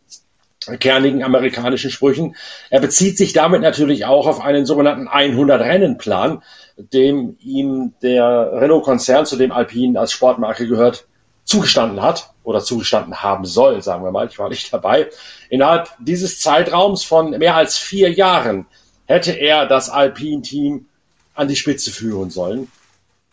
[0.79, 2.37] kernigen amerikanischen Sprüchen.
[2.69, 6.43] Er bezieht sich damit natürlich auch auf einen sogenannten 100-Rennen-Plan,
[6.77, 11.07] dem ihm der Renault-Konzern, zu dem Alpine als Sportmarke gehört,
[11.45, 14.29] zugestanden hat oder zugestanden haben soll, sagen wir mal.
[14.29, 15.11] Ich war nicht dabei.
[15.49, 18.67] Innerhalb dieses Zeitraums von mehr als vier Jahren
[19.07, 20.87] hätte er das Alpine-Team
[21.35, 22.71] an die Spitze führen sollen.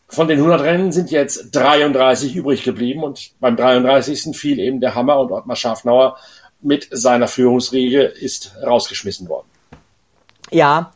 [0.10, 4.36] Von den 100 Rennen sind jetzt 33 übrig geblieben und beim 33.
[4.38, 6.17] fiel eben der Hammer und Ottmar Schafnauer
[6.62, 9.48] mit seiner Führungsriege ist rausgeschmissen worden.
[10.50, 10.93] Ja,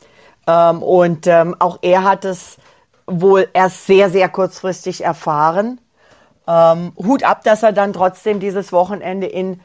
[0.48, 2.58] ähm, und ähm, auch er hat es
[3.06, 5.81] wohl erst sehr, sehr kurzfristig erfahren.
[6.52, 9.62] Ähm, Hut ab, dass er dann trotzdem dieses Wochenende in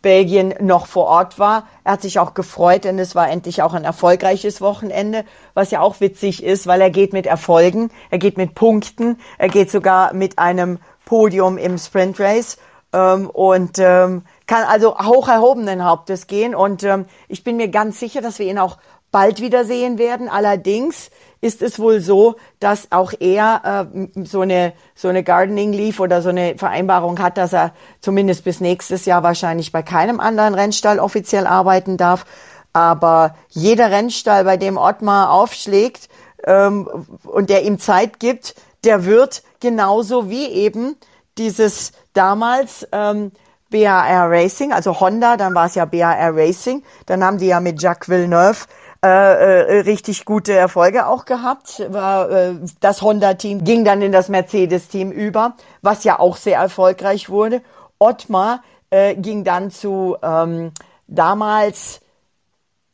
[0.00, 1.64] Belgien noch vor Ort war.
[1.84, 5.80] Er hat sich auch gefreut, denn es war endlich auch ein erfolgreiches Wochenende, was ja
[5.80, 10.14] auch witzig ist, weil er geht mit Erfolgen, er geht mit Punkten, er geht sogar
[10.14, 12.56] mit einem Podium im Sprint Race
[12.92, 16.54] ähm, und ähm, kann also hoch erhobenen Hauptes gehen.
[16.54, 18.78] Und ähm, ich bin mir ganz sicher, dass wir ihn auch
[19.10, 20.28] bald wiedersehen werden.
[20.28, 26.00] Allerdings ist es wohl so, dass auch er äh, so eine so eine Gardening Leaf
[26.00, 30.54] oder so eine Vereinbarung hat, dass er zumindest bis nächstes Jahr wahrscheinlich bei keinem anderen
[30.54, 32.26] Rennstall offiziell arbeiten darf.
[32.72, 36.08] Aber jeder Rennstall, bei dem Ottmar aufschlägt
[36.44, 36.88] ähm,
[37.24, 40.96] und der ihm Zeit gibt, der wird genauso wie eben
[41.36, 43.32] dieses damals ähm,
[43.70, 47.80] BAR Racing, also Honda, dann war es ja BAR Racing, dann haben die ja mit
[47.80, 48.66] Jacques Villeneuve
[49.02, 51.82] äh, äh, richtig gute Erfolge auch gehabt.
[51.90, 57.30] War, äh, das Honda-Team ging dann in das Mercedes-Team über, was ja auch sehr erfolgreich
[57.30, 57.62] wurde.
[57.98, 60.72] Ottmar äh, ging dann zu ähm,
[61.06, 62.00] damals,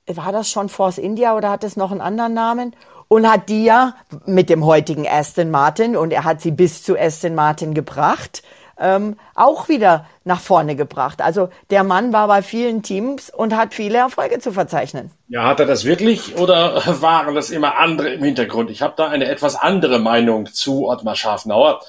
[0.07, 2.77] war das schon Force India oder hat es noch einen anderen Namen?
[3.09, 3.95] Und hat die ja
[4.27, 8.43] mit dem heutigen Aston Martin, und er hat sie bis zu Aston Martin gebracht,
[8.79, 11.23] ähm, auch wieder nach vorne gebracht.
[11.23, 15.11] Also der Mann war bei vielen Teams und hat viele Erfolge zu verzeichnen.
[15.29, 18.71] Ja, hat er das wirklich oder waren das immer andere im Hintergrund?
[18.71, 21.81] Ich habe da eine etwas andere Meinung zu Ottmar Schafnauer.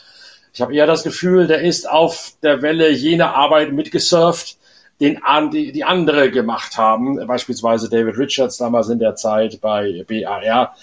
[0.53, 4.57] Ich habe eher das Gefühl, der ist auf der Welle jener Arbeit mitgesurft,
[4.99, 5.19] den
[5.51, 10.75] die, die andere gemacht haben, beispielsweise David Richards damals in der Zeit bei BAR.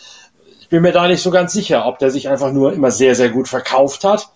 [0.60, 3.16] Ich bin mir da nicht so ganz sicher, ob der sich einfach nur immer sehr,
[3.16, 4.28] sehr gut verkauft hat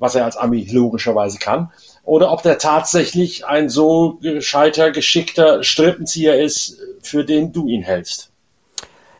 [0.00, 1.70] was er als Ami logischerweise kann,
[2.02, 8.30] oder ob der tatsächlich ein so gescheiter, geschickter Strippenzieher ist, für den du ihn hältst.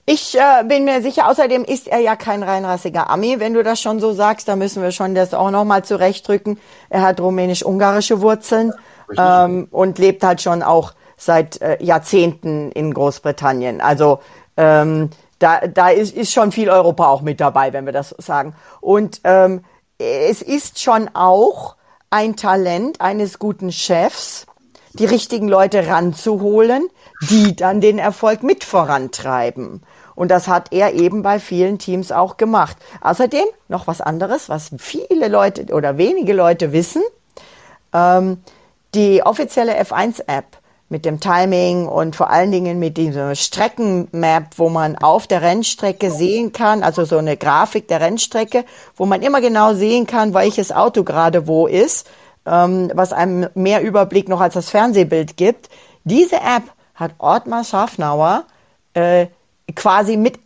[0.06, 3.80] Ich äh, bin mir sicher, außerdem ist er ja kein reinrassiger Ami, wenn du das
[3.80, 6.58] schon so sagst, da müssen wir schon das auch nochmal zurechtdrücken.
[6.88, 8.72] Er hat rumänisch-ungarische Wurzeln
[9.16, 13.80] ähm, und lebt halt schon auch seit äh, Jahrzehnten in Großbritannien.
[13.80, 14.20] Also
[14.56, 18.54] ähm, da, da ist, ist schon viel Europa auch mit dabei, wenn wir das sagen.
[18.80, 19.64] Und ähm,
[20.00, 21.76] es ist schon auch
[22.08, 24.46] ein Talent eines guten Chefs,
[24.94, 26.88] die richtigen Leute ranzuholen,
[27.28, 29.82] die dann den Erfolg mit vorantreiben.
[30.14, 32.76] Und das hat er eben bei vielen Teams auch gemacht.
[33.00, 37.02] Außerdem noch was anderes, was viele Leute oder wenige Leute wissen.
[37.92, 38.42] Ähm,
[38.94, 40.58] die offizielle F1-App
[40.90, 46.10] mit dem Timing und vor allen Dingen mit dieser Streckenmap, wo man auf der Rennstrecke
[46.10, 48.64] sehen kann, also so eine Grafik der Rennstrecke,
[48.96, 52.10] wo man immer genau sehen kann, welches Auto gerade wo ist,
[52.44, 55.70] ähm, was einem mehr Überblick noch als das Fernsehbild gibt.
[56.02, 56.64] Diese App
[56.96, 58.44] hat Ottmar Schafnauer
[58.94, 59.28] äh,
[59.76, 60.40] quasi mit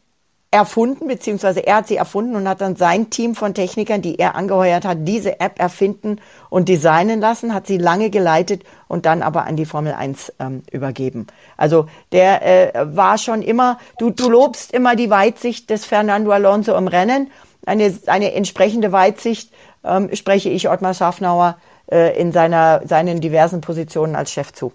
[0.54, 4.36] erfunden, beziehungsweise er hat sie erfunden und hat dann sein Team von Technikern, die er
[4.36, 9.46] angeheuert hat, diese App erfinden und designen lassen, hat sie lange geleitet und dann aber
[9.46, 11.26] an die Formel 1 ähm, übergeben.
[11.56, 16.76] Also der äh, war schon immer, du, du lobst immer die Weitsicht des Fernando Alonso
[16.76, 17.32] im Rennen.
[17.66, 21.56] Eine, eine entsprechende Weitsicht ähm, spreche ich Ottmar Schafnauer
[21.90, 24.72] äh, in seiner, seinen diversen Positionen als Chef zu.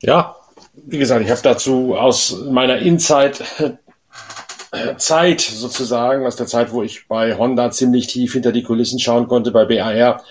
[0.00, 0.34] Ja,
[0.74, 3.44] wie gesagt, ich habe dazu aus meiner Insight
[4.98, 9.26] Zeit sozusagen, aus der Zeit, wo ich bei Honda ziemlich tief hinter die Kulissen schauen
[9.26, 10.22] konnte, bei BAR,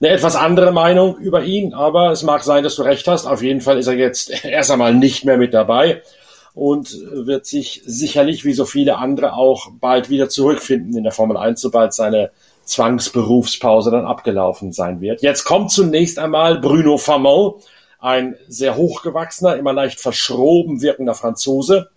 [0.00, 3.26] eine etwas andere Meinung über ihn, aber es mag sein, dass du recht hast.
[3.26, 6.02] Auf jeden Fall ist er jetzt erst einmal nicht mehr mit dabei
[6.54, 11.36] und wird sich sicherlich wie so viele andere auch bald wieder zurückfinden in der Formel
[11.36, 12.30] 1, sobald seine
[12.64, 15.22] Zwangsberufspause dann abgelaufen sein wird.
[15.22, 17.54] Jetzt kommt zunächst einmal Bruno Famon,
[17.98, 21.90] ein sehr hochgewachsener, immer leicht verschroben wirkender Franzose,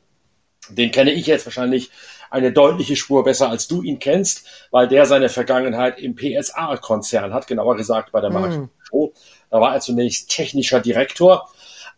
[0.69, 1.91] den kenne ich jetzt wahrscheinlich
[2.29, 7.45] eine deutliche Spur besser, als du ihn kennst, weil der seine Vergangenheit im PSA-Konzern hat,
[7.45, 8.41] genauer gesagt bei der hm.
[8.41, 8.69] Marke mm.
[8.89, 9.13] Peugeot.
[9.51, 11.47] Da war er zunächst technischer Direktor,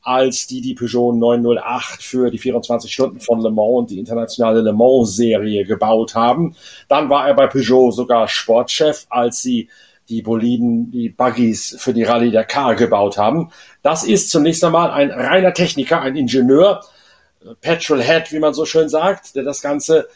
[0.02, 4.62] als die die Peugeot 908 für die 24 Stunden von Le Mans und die internationale
[4.62, 6.56] Le Mans-Serie gebaut haben.
[6.90, 9.70] Dann war er bei Peugeot sogar Sportchef, als sie
[10.10, 13.52] die Boliden, die Buggies für die Rallye der Car gebaut haben.
[13.82, 16.82] Das ist zunächst einmal ein reiner Techniker, ein Ingenieur,
[17.62, 20.08] Petrolhead, wie man so schön sagt, der das Ganze,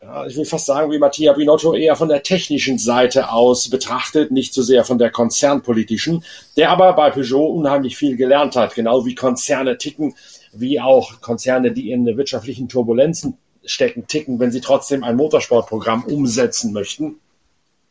[0.00, 4.30] ja, ich will fast sagen, wie Mattia Binotto eher von der technischen Seite aus betrachtet,
[4.30, 6.24] nicht so sehr von der konzernpolitischen,
[6.56, 10.14] der aber bei Peugeot unheimlich viel gelernt hat, genau wie Konzerne ticken,
[10.52, 16.72] wie auch Konzerne, die in wirtschaftlichen Turbulenzen stecken, ticken, wenn sie trotzdem ein Motorsportprogramm umsetzen
[16.72, 17.16] möchten.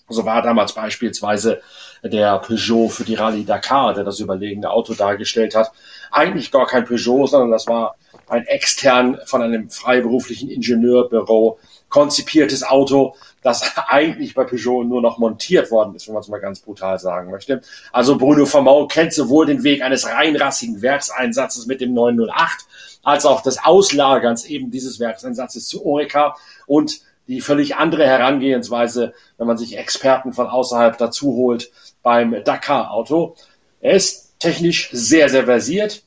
[0.10, 1.62] So war damals beispielsweise
[2.02, 5.72] der Peugeot für die Rallye Dakar, der das überlegene Auto dargestellt hat,
[6.12, 11.60] eigentlich gar kein Peugeot, sondern das war ein extern von einem freiberuflichen Ingenieurbüro
[11.90, 16.40] konzipiertes Auto, das eigentlich bei Peugeot nur noch montiert worden ist, wenn man es mal
[16.40, 17.62] ganz brutal sagen möchte.
[17.92, 22.66] Also Bruno Vermau kennt sowohl den Weg eines reinrassigen Werkseinsatzes mit dem 908
[23.04, 26.36] als auch des Auslagerns eben dieses Werkseinsatzes zu Orica
[26.66, 33.36] und die völlig andere Herangehensweise, wenn man sich Experten von außerhalb dazu holt beim Dakar-Auto.
[33.82, 36.04] Er ist technisch sehr, sehr versiert.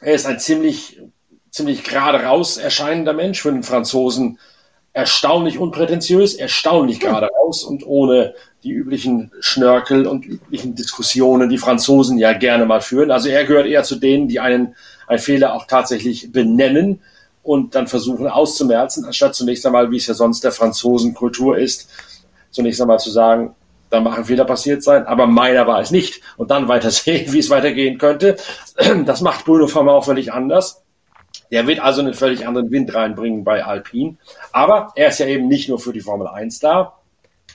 [0.00, 1.00] Er ist ein ziemlich,
[1.50, 4.38] ziemlich gerade raus erscheinender Mensch für den Franzosen
[4.92, 8.34] erstaunlich unprätentiös, erstaunlich gerade raus und ohne
[8.64, 13.10] die üblichen Schnörkel und üblichen Diskussionen, die Franzosen ja gerne mal führen.
[13.10, 14.74] Also er gehört eher zu denen, die einen,
[15.06, 17.00] einen Fehler auch tatsächlich benennen
[17.42, 21.88] und dann versuchen auszumerzen, anstatt zunächst einmal, wie es ja sonst der Franzosenkultur ist,
[22.50, 23.54] zunächst einmal zu sagen,
[23.90, 26.20] da mag ein Fehler passiert sein, aber meiner war es nicht.
[26.36, 28.36] Und dann weiter sehen, wie es weitergehen könnte.
[29.04, 30.82] Das macht Bruno Farmer auch völlig anders.
[31.50, 34.16] Der wird also einen völlig anderen Wind reinbringen bei Alpine.
[34.52, 36.98] Aber er ist ja eben nicht nur für die Formel 1 da,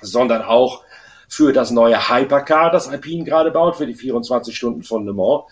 [0.01, 0.83] sondern auch
[1.27, 5.43] für das neue Hypercar, das Alpine gerade baut, für die 24 Stunden von Le Mans.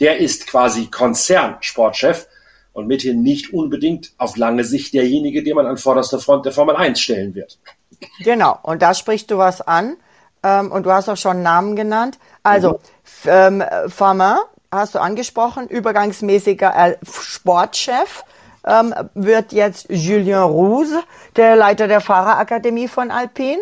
[0.00, 2.26] Der ist quasi Konzernsportchef
[2.72, 6.76] und mithin nicht unbedingt auf lange Sicht derjenige, den man an vorderster Front der Formel
[6.76, 7.58] 1 stellen wird.
[8.22, 9.96] Genau, und da sprichst du was an.
[10.42, 12.18] Ähm, und du hast auch schon Namen genannt.
[12.42, 12.80] Also,
[13.24, 13.30] mhm.
[13.30, 18.24] ähm, Farmer hast du angesprochen, übergangsmäßiger äh, Sportchef
[18.66, 20.94] ähm, wird jetzt Julien Rouse,
[21.36, 23.60] der Leiter der Fahrerakademie von Alpine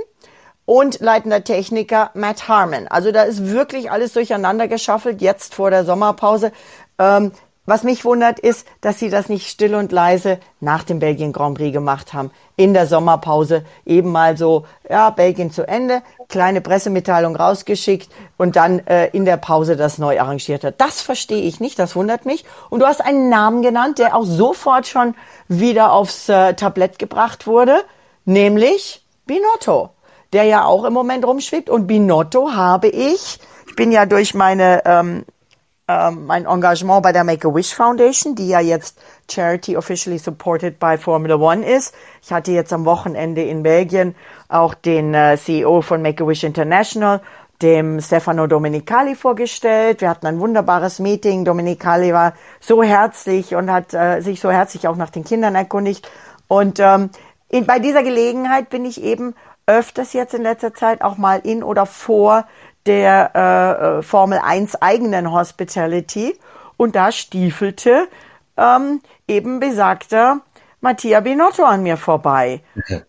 [0.65, 2.89] und leitender Techniker Matt Harmon.
[2.89, 6.53] Also da ist wirklich alles durcheinander geschaffelt, jetzt vor der Sommerpause.
[6.99, 7.33] Ähm,
[7.67, 11.57] was mich wundert, ist, dass sie das nicht still und leise nach dem Belgien Grand
[11.57, 12.31] Prix gemacht haben.
[12.57, 18.87] In der Sommerpause eben mal so, ja, Belgien zu Ende, kleine Pressemitteilung rausgeschickt und dann
[18.87, 20.75] äh, in der Pause das neu arrangiert hat.
[20.79, 22.45] Das verstehe ich nicht, das wundert mich.
[22.69, 25.15] Und du hast einen Namen genannt, der auch sofort schon
[25.49, 27.83] wieder aufs äh, Tablett gebracht wurde,
[28.27, 29.89] nämlich Binotto,
[30.35, 31.71] der ja auch im Moment rumschwebt.
[31.71, 35.25] Und Binotto habe ich, ich bin ja durch meine ähm,
[35.87, 38.99] ähm, mein Engagement bei der Make-A-Wish Foundation, die ja jetzt
[39.31, 41.95] Charity officially supported by Formula One ist.
[42.23, 44.15] Ich hatte jetzt am Wochenende in Belgien
[44.49, 47.21] auch den äh, CEO von Make-A-Wish International,
[47.61, 50.01] dem Stefano Domenicali vorgestellt.
[50.01, 51.45] Wir hatten ein wunderbares Meeting.
[51.45, 56.11] Domenicali war so herzlich und hat äh, sich so herzlich auch nach den Kindern erkundigt.
[56.49, 57.11] Und ähm,
[57.49, 59.35] in, bei dieser Gelegenheit bin ich eben
[59.67, 62.47] öfters jetzt in letzter Zeit auch mal in oder vor
[62.87, 66.39] der äh, äh, Formel 1 eigenen Hospitality
[66.77, 68.09] und da stiefelte
[68.57, 70.41] ähm, eben besagter
[70.81, 72.61] Mattia Binotto an mir vorbei.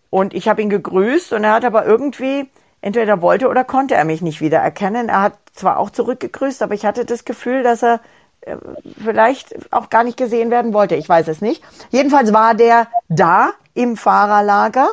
[0.08, 2.48] Und ich habe ihn gegrüßt und er hat aber irgendwie,
[2.80, 5.10] entweder wollte oder konnte er mich nicht wiedererkennen.
[5.10, 8.00] Er hat zwar auch zurückgegrüßt, aber ich hatte das Gefühl, dass er
[8.40, 8.56] äh,
[9.02, 10.94] vielleicht auch gar nicht gesehen werden wollte.
[10.94, 11.62] Ich weiß es nicht.
[11.90, 14.88] Jedenfalls war der da im Fahrerlager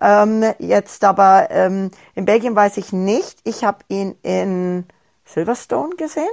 [0.00, 3.38] ähm, jetzt aber ähm, in Belgien weiß ich nicht.
[3.44, 4.86] Ich habe ihn in
[5.24, 6.28] Silverstone gesehen.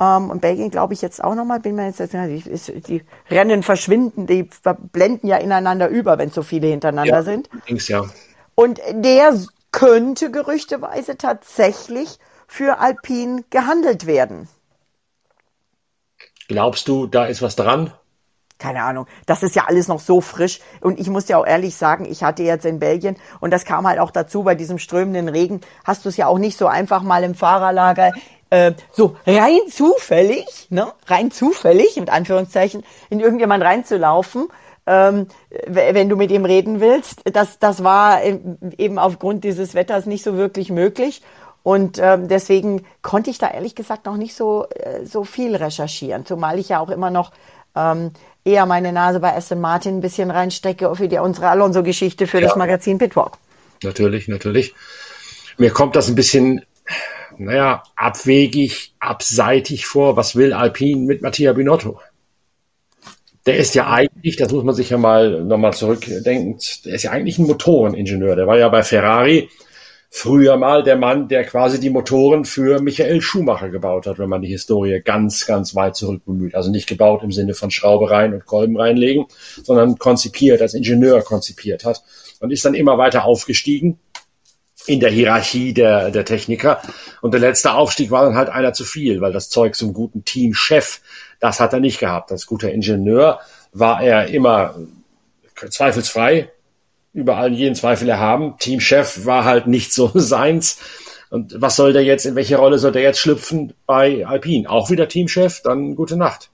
[0.00, 1.60] Ähm, und Belgien glaube ich jetzt auch nochmal.
[1.60, 4.48] Bin mir jetzt die, die Rennen verschwinden, die
[4.92, 7.48] blenden ja ineinander über, wenn so viele hintereinander ja, sind.
[7.66, 8.04] Links, ja.
[8.54, 9.38] Und der
[9.72, 14.48] könnte gerüchteweise tatsächlich für Alpine gehandelt werden.
[16.48, 17.92] Glaubst du, da ist was dran?
[18.58, 20.60] Keine Ahnung, das ist ja alles noch so frisch.
[20.80, 23.86] Und ich muss dir auch ehrlich sagen, ich hatte jetzt in Belgien, und das kam
[23.86, 27.02] halt auch dazu, bei diesem strömenden Regen, hast du es ja auch nicht so einfach
[27.02, 28.12] mal im Fahrerlager
[28.50, 34.48] äh, so rein zufällig, ne, rein zufällig, mit Anführungszeichen, in irgendjemand reinzulaufen,
[34.86, 35.26] ähm,
[35.66, 37.20] wenn du mit ihm reden willst.
[37.32, 41.22] Das, das war eben aufgrund dieses Wetters nicht so wirklich möglich.
[41.62, 46.24] Und ähm, deswegen konnte ich da ehrlich gesagt noch nicht so, äh, so viel recherchieren,
[46.24, 47.32] zumal ich ja auch immer noch
[47.76, 48.12] ähm,
[48.48, 52.48] eher meine Nase bei Aston Martin ein bisschen reinstecke für die, unsere Alonso-Geschichte für ja.
[52.48, 53.38] das Magazin Pitwalk.
[53.82, 54.74] Natürlich, natürlich.
[55.58, 56.62] Mir kommt das ein bisschen,
[57.36, 60.16] naja, abwegig, abseitig vor.
[60.16, 62.00] Was will Alpine mit Mattia Binotto?
[63.46, 67.12] Der ist ja eigentlich, das muss man sich ja mal nochmal zurückdenken, der ist ja
[67.12, 68.36] eigentlich ein Motoreningenieur.
[68.36, 69.48] Der war ja bei Ferrari
[70.10, 74.42] früher mal der Mann, der quasi die Motoren für Michael Schumacher gebaut hat, wenn man
[74.42, 76.54] die Historie ganz, ganz weit zurück bemüht.
[76.54, 79.26] Also nicht gebaut im Sinne von Schraube rein und Kolben reinlegen,
[79.62, 82.02] sondern konzipiert, als Ingenieur konzipiert hat
[82.40, 83.98] und ist dann immer weiter aufgestiegen
[84.86, 86.80] in der Hierarchie der, der Techniker.
[87.20, 90.24] Und der letzte Aufstieg war dann halt einer zu viel, weil das Zeug zum guten
[90.24, 91.00] Teamchef,
[91.40, 92.32] das hat er nicht gehabt.
[92.32, 93.40] Als guter Ingenieur
[93.72, 94.76] war er immer
[95.68, 96.50] zweifelsfrei
[97.18, 98.54] über allen jeden Zweifel erhaben.
[98.58, 100.78] Teamchef war halt nicht so seins.
[101.30, 104.70] Und was soll der jetzt, in welche Rolle soll der jetzt schlüpfen bei Alpine?
[104.70, 105.60] Auch wieder Teamchef?
[105.62, 106.50] Dann gute Nacht.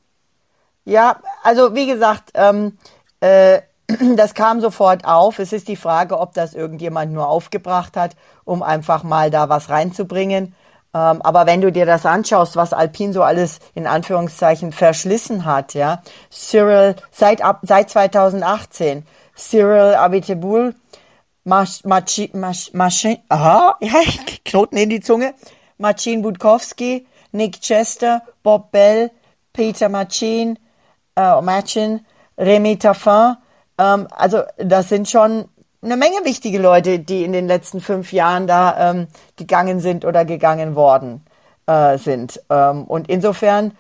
[0.85, 2.79] Ja, also wie gesagt, ähm,
[3.21, 3.61] äh,
[4.17, 5.39] das kam sofort auf.
[5.39, 9.69] Es ist die Frage, ob das irgendjemand nur aufgebracht hat, um einfach mal da was
[9.69, 10.55] reinzubringen.
[10.95, 15.75] Ähm, aber wenn du dir das anschaust, was Alpine so alles in Anführungszeichen verschlissen hat,
[15.75, 19.05] ja, Cyril seit ab, seit 2018,
[19.37, 20.75] Cyril Abiteboul,
[21.45, 22.31] Machin,
[22.73, 24.01] Machin, aha, ja,
[24.45, 25.35] Knoten in die Zunge,
[25.79, 29.11] Machin Budkowski, Nick Chester, Bob Bell,
[29.53, 30.59] Peter Machin,
[31.17, 32.01] äh, Machin,
[32.39, 33.37] Remy Taffin,
[33.79, 35.49] ähm, also das sind schon
[35.83, 40.25] eine Menge wichtige Leute, die in den letzten fünf Jahren da ähm, gegangen sind oder
[40.25, 41.25] gegangen worden
[41.67, 42.41] äh, sind.
[42.49, 43.77] Ähm, und insofern,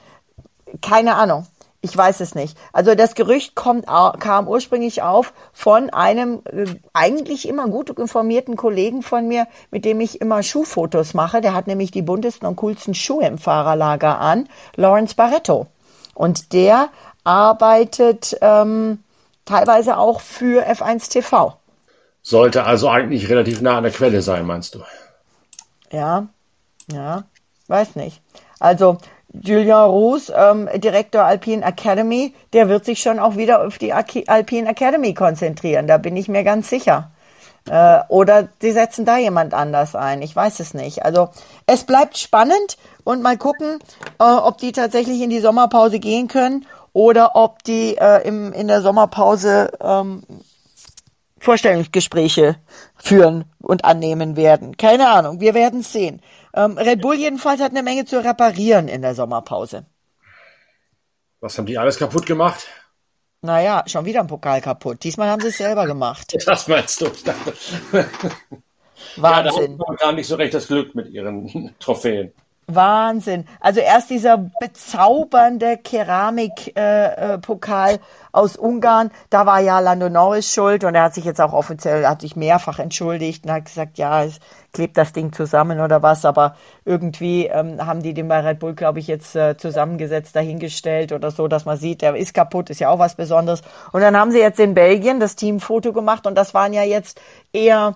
[0.82, 1.46] keine Ahnung.
[1.84, 2.56] Ich weiß es nicht.
[2.72, 9.02] Also das Gerücht kommt, kam ursprünglich auf von einem äh, eigentlich immer gut informierten Kollegen
[9.02, 11.42] von mir, mit dem ich immer Schuhfotos mache.
[11.42, 15.66] Der hat nämlich die buntesten und coolsten Schuhe im Fahrerlager an, Lawrence Barretto.
[16.14, 16.88] Und der
[17.22, 19.04] arbeitet ähm,
[19.44, 21.54] teilweise auch für F1 TV.
[22.22, 24.80] Sollte also eigentlich relativ nah an der Quelle sein, meinst du?
[25.90, 26.28] Ja,
[26.90, 27.24] ja,
[27.66, 28.22] weiß nicht.
[28.58, 28.96] Also
[29.42, 34.68] Julian Roos, ähm, Direktor Alpine Academy, der wird sich schon auch wieder auf die Alpine
[34.68, 37.10] Academy konzentrieren, da bin ich mir ganz sicher.
[37.68, 41.04] Äh, oder sie setzen da jemand anders ein, ich weiß es nicht.
[41.04, 41.30] Also
[41.66, 43.78] es bleibt spannend und mal gucken,
[44.18, 48.68] äh, ob die tatsächlich in die Sommerpause gehen können oder ob die äh, im, in
[48.68, 50.22] der Sommerpause ähm,
[51.38, 52.56] Vorstellungsgespräche
[52.96, 54.76] führen und annehmen werden.
[54.76, 56.22] Keine Ahnung, wir werden sehen.
[56.54, 59.86] Ähm, Red Bull jedenfalls hat eine Menge zu reparieren in der Sommerpause.
[61.40, 62.66] Was haben die alles kaputt gemacht?
[63.42, 65.04] Naja, schon wieder ein Pokal kaputt.
[65.04, 66.34] Diesmal haben sie es selber gemacht.
[66.46, 67.06] Das meinst du?
[69.16, 69.78] Wahnsinn.
[69.78, 72.32] Ja, da gar nicht so recht das Glück mit ihren Trophäen.
[72.66, 73.46] Wahnsinn.
[73.60, 77.98] Also erst dieser bezaubernde Keramikpokal äh, äh,
[78.32, 82.06] aus Ungarn, da war ja Lando Norris schuld und er hat sich jetzt auch offiziell,
[82.06, 84.40] hat sich mehrfach entschuldigt und hat gesagt, ja, es
[84.74, 88.74] klebt das Ding zusammen oder was, aber irgendwie ähm, haben die den bei Red Bull,
[88.74, 92.80] glaube ich, jetzt äh, zusammengesetzt, dahingestellt oder so, dass man sieht, der ist kaputt, ist
[92.80, 93.62] ja auch was Besonderes.
[93.92, 97.20] Und dann haben sie jetzt in Belgien das Teamfoto gemacht und das waren ja jetzt
[97.52, 97.94] eher,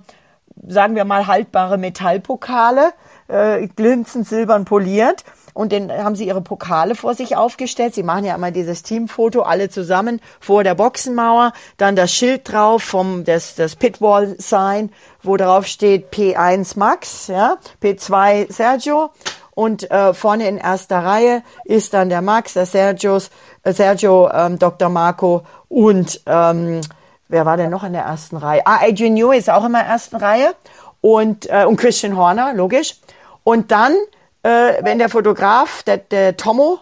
[0.66, 2.92] sagen wir mal, haltbare Metallpokale
[3.28, 5.24] äh, glänzend silbern poliert.
[5.58, 7.92] Und dann haben sie ihre Pokale vor sich aufgestellt.
[7.92, 11.52] Sie machen ja immer dieses Teamfoto, alle zusammen vor der Boxenmauer.
[11.78, 18.52] Dann das Schild drauf vom, das, das Pitwall-Sign, wo drauf steht P1 Max, ja, P2
[18.52, 19.10] Sergio.
[19.50, 23.30] Und äh, vorne in erster Reihe ist dann der Max, der Sergios,
[23.64, 24.88] äh, Sergio, ähm, Dr.
[24.88, 26.82] Marco und ähm,
[27.26, 28.64] wer war denn noch in der ersten Reihe?
[28.64, 30.54] Ah, Adrian Newey ist auch in der ersten Reihe
[31.00, 33.00] und, äh, und Christian Horner, logisch.
[33.42, 33.96] Und dann,
[34.42, 36.78] äh, wenn der Fotograf, der, der Tomo,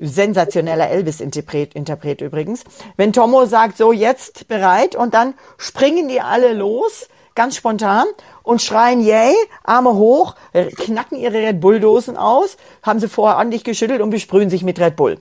[0.00, 2.64] sensationeller Elvis-Interpret Interpret übrigens,
[2.96, 8.06] wenn Tomo sagt, so jetzt bereit und dann springen die alle los, ganz spontan
[8.42, 14.00] und schreien yay, Arme hoch, knacken ihre Red Bull-Dosen aus, haben sie vorher ordentlich geschüttelt
[14.00, 15.18] und besprühen sich mit Red Bull.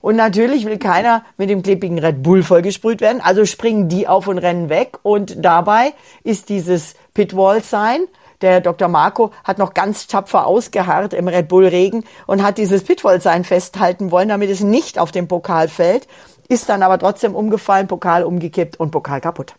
[0.00, 4.28] Und natürlich will keiner mit dem klebrigen Red Bull vollgesprüht werden, also springen die auf
[4.28, 8.06] und rennen weg und dabei ist dieses Pitwall-Sign
[8.40, 8.88] der Dr.
[8.88, 14.10] Marco hat noch ganz tapfer ausgeharrt im Red Bull Regen und hat dieses Pitfall-Sein festhalten
[14.10, 16.06] wollen, damit es nicht auf den Pokal fällt,
[16.48, 19.54] ist dann aber trotzdem umgefallen, Pokal umgekippt und Pokal kaputt.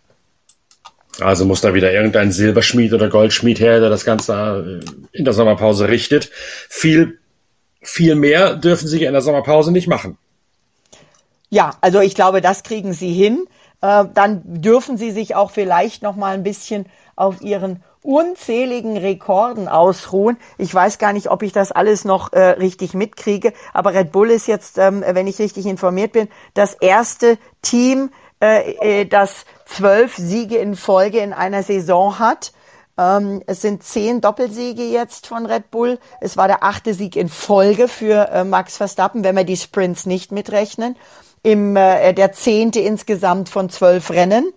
[1.21, 5.33] Also muss da wieder irgendein Silberschmied oder Goldschmied her, der das Ganze äh, in der
[5.33, 6.29] Sommerpause richtet.
[6.69, 7.19] Viel,
[7.81, 10.17] viel mehr dürfen sie in der Sommerpause nicht machen.
[11.49, 13.45] Ja, also ich glaube, das kriegen sie hin.
[13.81, 19.67] Äh, dann dürfen sie sich auch vielleicht noch mal ein bisschen auf ihren unzähligen Rekorden
[19.67, 20.37] ausruhen.
[20.57, 24.31] Ich weiß gar nicht, ob ich das alles noch äh, richtig mitkriege, aber Red Bull
[24.31, 30.15] ist jetzt, ähm, wenn ich richtig informiert bin, das erste Team, äh, äh, das zwölf
[30.15, 32.53] Siege in Folge in einer Saison hat.
[32.97, 35.99] Ähm, es sind zehn Doppelsiege jetzt von Red Bull.
[36.21, 40.05] Es war der achte Sieg in Folge für äh, Max Verstappen, wenn wir die Sprints
[40.05, 40.95] nicht mitrechnen.
[41.43, 44.53] Im, äh, der zehnte insgesamt von zwölf Rennen.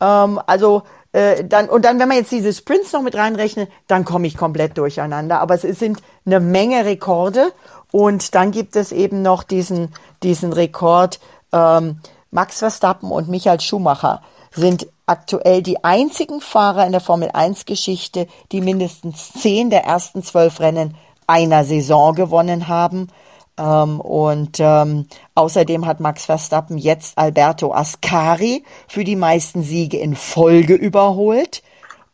[0.00, 4.04] Ähm, also äh, dann, und dann, wenn man jetzt diese Sprints noch mit reinrechnet, dann
[4.04, 5.40] komme ich komplett durcheinander.
[5.40, 7.52] Aber es sind eine Menge Rekorde.
[7.90, 9.92] Und dann gibt es eben noch diesen,
[10.22, 11.18] diesen Rekord.
[11.52, 12.00] Ähm,
[12.30, 14.22] Max Verstappen und Michael Schumacher
[14.54, 20.22] sind aktuell die einzigen Fahrer in der Formel 1 Geschichte, die mindestens zehn der ersten
[20.22, 20.96] zwölf Rennen
[21.26, 23.08] einer Saison gewonnen haben.
[23.58, 30.16] Ähm, und ähm, außerdem hat Max Verstappen jetzt Alberto Ascari für die meisten Siege in
[30.16, 31.62] Folge überholt.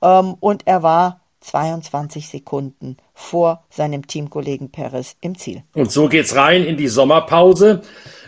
[0.03, 5.62] Ähm, und er war 22 Sekunden vor seinem Teamkollegen Perez im Ziel.
[5.74, 7.82] Und so geht's rein in die Sommerpause.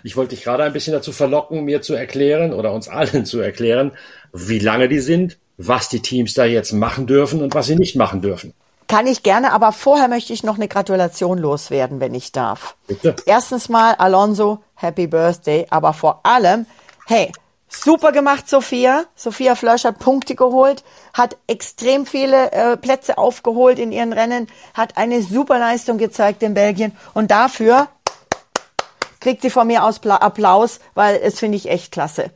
[0.05, 3.41] Ich wollte dich gerade ein bisschen dazu verlocken, mir zu erklären oder uns allen zu
[3.41, 3.93] erklären,
[4.33, 7.97] wie lange die sind, was die Teams da jetzt machen dürfen und was sie nicht
[7.97, 8.55] machen dürfen.
[8.89, 12.75] Kann ich gerne, aber vorher möchte ich noch eine Gratulation loswerden, wenn ich darf.
[12.87, 13.15] Bitte.
[13.27, 16.65] Erstens mal, Alonso, Happy Birthday, aber vor allem,
[17.07, 17.31] hey,
[17.69, 19.05] super gemacht, Sophia.
[19.15, 24.97] Sophia Flörsch hat Punkte geholt, hat extrem viele äh, Plätze aufgeholt in ihren Rennen, hat
[24.97, 27.89] eine super Leistung gezeigt in Belgien und dafür
[29.21, 32.31] kriegt sie von mir aus Applaus, weil es finde ich echt klasse.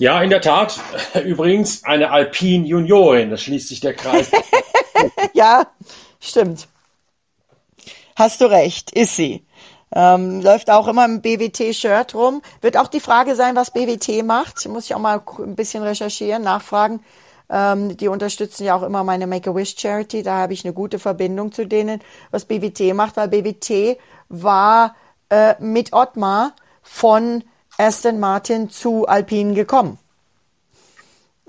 [0.00, 0.80] Ja, in der Tat.
[1.26, 3.28] Übrigens eine Alpine Juniorin.
[3.28, 4.30] Das schließt sich der Kreis.
[5.34, 5.66] ja,
[6.20, 6.68] stimmt.
[8.16, 9.44] Hast du recht, ist sie.
[9.94, 12.40] Ähm, läuft auch immer im BWT-Shirt rum.
[12.62, 14.66] Wird auch die Frage sein, was BWT macht.
[14.68, 17.04] Muss ich auch mal ein bisschen recherchieren, nachfragen.
[17.50, 20.22] Ähm, die unterstützen ja auch immer meine Make-A-Wish-Charity.
[20.22, 23.98] Da habe ich eine gute Verbindung zu denen, was BWT macht, weil BWT
[24.30, 24.96] war
[25.28, 27.44] äh, mit Ottmar von
[27.80, 29.98] Aston Martin zu Alpine gekommen.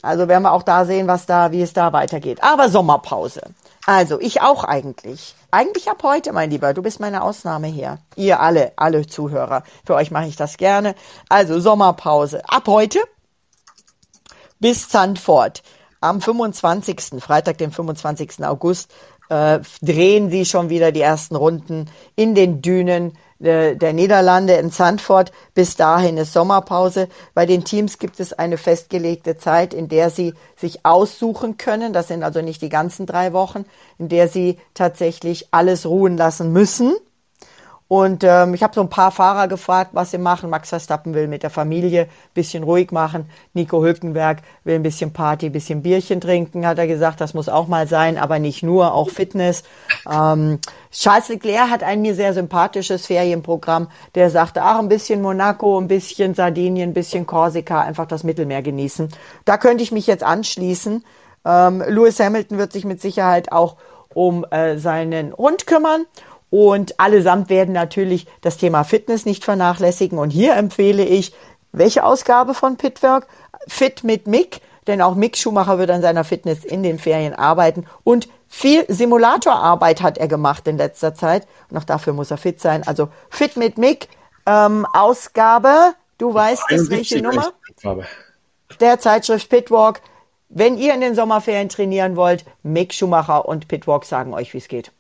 [0.01, 2.41] Also werden wir auch da sehen, was da, wie es da weitergeht.
[2.41, 3.41] Aber Sommerpause.
[3.86, 5.36] Also ich auch eigentlich.
[5.51, 6.73] Eigentlich ab heute, mein Lieber.
[6.73, 7.99] Du bist meine Ausnahme hier.
[8.15, 9.63] Ihr alle, alle Zuhörer.
[9.86, 10.95] Für euch mache ich das gerne.
[11.27, 12.41] Also Sommerpause.
[12.47, 12.99] Ab heute
[14.59, 15.61] bis Zandvoort.
[15.99, 17.21] Am 25.
[17.21, 18.43] Freitag, den 25.
[18.45, 18.91] August,
[19.29, 24.72] äh, drehen sie schon wieder die ersten Runden in den Dünen der, der Niederlande in
[24.72, 25.32] Zandvoort.
[25.54, 27.08] Bis dahin ist Sommerpause.
[27.34, 31.94] Bei den Teams gibt es eine festgelegte Zeit, in der sie sich aussuchen können.
[31.94, 33.66] Das sind also nicht die ganzen drei Wochen,
[33.98, 36.96] in der sie tatsächlich alles ruhen lassen müssen.
[37.92, 40.50] Und ähm, ich habe so ein paar Fahrer gefragt, was sie machen.
[40.50, 43.30] Max Verstappen will mit der Familie bisschen ruhig machen.
[43.54, 47.20] Nico Hülkenberg will ein bisschen Party, bisschen Bierchen trinken, hat er gesagt.
[47.20, 49.64] Das muss auch mal sein, aber nicht nur, auch Fitness.
[50.10, 53.89] Ähm, Charles Leclerc hat ein mir sehr sympathisches Ferienprogramm.
[54.16, 58.62] Der sagte, ach, ein bisschen Monaco, ein bisschen Sardinien, ein bisschen Korsika, einfach das Mittelmeer
[58.62, 59.10] genießen.
[59.44, 61.04] Da könnte ich mich jetzt anschließen.
[61.44, 63.76] Ähm, Lewis Hamilton wird sich mit Sicherheit auch
[64.14, 66.06] um äh, seinen Hund kümmern.
[66.52, 70.20] Und allesamt werden natürlich das Thema Fitness nicht vernachlässigen.
[70.20, 71.34] Und hier empfehle ich,
[71.72, 73.26] welche Ausgabe von Pitwork?
[73.68, 77.86] Fit mit Mick, denn auch Mick Schumacher wird an seiner Fitness in den Ferien arbeiten.
[78.04, 81.47] Und viel Simulatorarbeit hat er gemacht in letzter Zeit.
[81.70, 82.86] Und auch dafür muss er fit sein.
[82.86, 84.10] Also Fit mit Mick,
[84.45, 87.54] ähm, Ausgabe, du weißt es, welche Nummer?
[88.82, 90.02] Der Zeitschrift Pitwalk.
[90.49, 94.68] Wenn ihr in den Sommerferien trainieren wollt, Mick Schumacher und Pitwalk sagen euch, wie es
[94.68, 94.91] geht.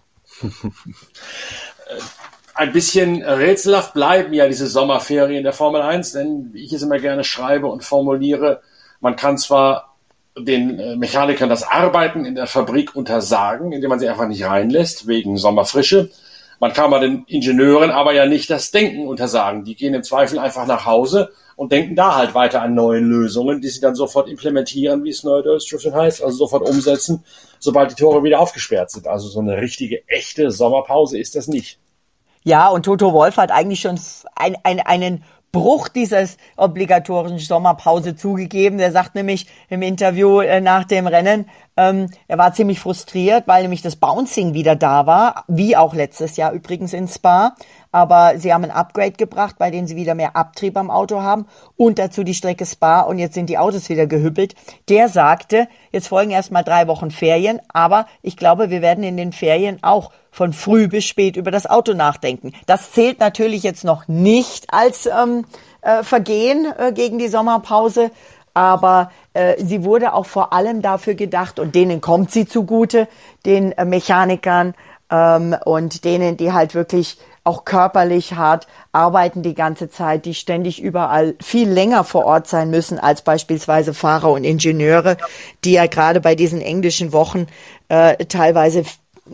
[2.53, 6.99] Ein bisschen rätselhaft bleiben ja diese Sommerferien der Formel 1, denn wie ich es immer
[6.99, 8.61] gerne schreibe und formuliere,
[8.99, 9.95] man kann zwar
[10.37, 15.07] den äh, Mechanikern das Arbeiten in der Fabrik untersagen, indem man sie einfach nicht reinlässt,
[15.07, 16.09] wegen Sommerfrische.
[16.61, 19.63] Man kann mal den Ingenieuren aber ja nicht das Denken untersagen.
[19.63, 23.61] Die gehen im Zweifel einfach nach Hause und denken da halt weiter an neuen Lösungen,
[23.61, 27.25] die sie dann sofort implementieren, wie es neudeutsch schon heißt, also sofort umsetzen,
[27.57, 29.07] sobald die Tore wieder aufgesperrt sind.
[29.07, 31.79] Also so eine richtige, echte Sommerpause ist das nicht.
[32.43, 33.99] Ja, und Toto Wolf hat eigentlich schon
[34.35, 38.77] ein, ein, einen Bruch dieses obligatorischen Sommerpause zugegeben.
[38.77, 41.49] Der sagt nämlich im Interview äh, nach dem Rennen,
[41.81, 46.37] ähm, er war ziemlich frustriert, weil nämlich das Bouncing wieder da war, wie auch letztes
[46.37, 47.55] Jahr übrigens in Spa.
[47.91, 51.47] Aber sie haben ein Upgrade gebracht, bei dem sie wieder mehr Abtrieb am Auto haben
[51.75, 54.53] und dazu die Strecke Spa und jetzt sind die Autos wieder gehüppelt.
[54.89, 59.33] Der sagte, jetzt folgen erstmal drei Wochen Ferien, aber ich glaube, wir werden in den
[59.33, 62.53] Ferien auch von früh bis spät über das Auto nachdenken.
[62.65, 65.45] Das zählt natürlich jetzt noch nicht als ähm,
[65.81, 68.11] äh, Vergehen äh, gegen die Sommerpause,
[68.53, 69.11] aber
[69.57, 73.07] sie wurde auch vor allem dafür gedacht und denen kommt sie zugute,
[73.45, 74.73] den äh, Mechanikern
[75.09, 80.81] ähm, und denen, die halt wirklich auch körperlich hart arbeiten die ganze Zeit, die ständig
[80.81, 85.17] überall viel länger vor Ort sein müssen als beispielsweise Fahrer und Ingenieure,
[85.63, 87.47] die ja gerade bei diesen englischen Wochen
[87.89, 88.83] äh, teilweise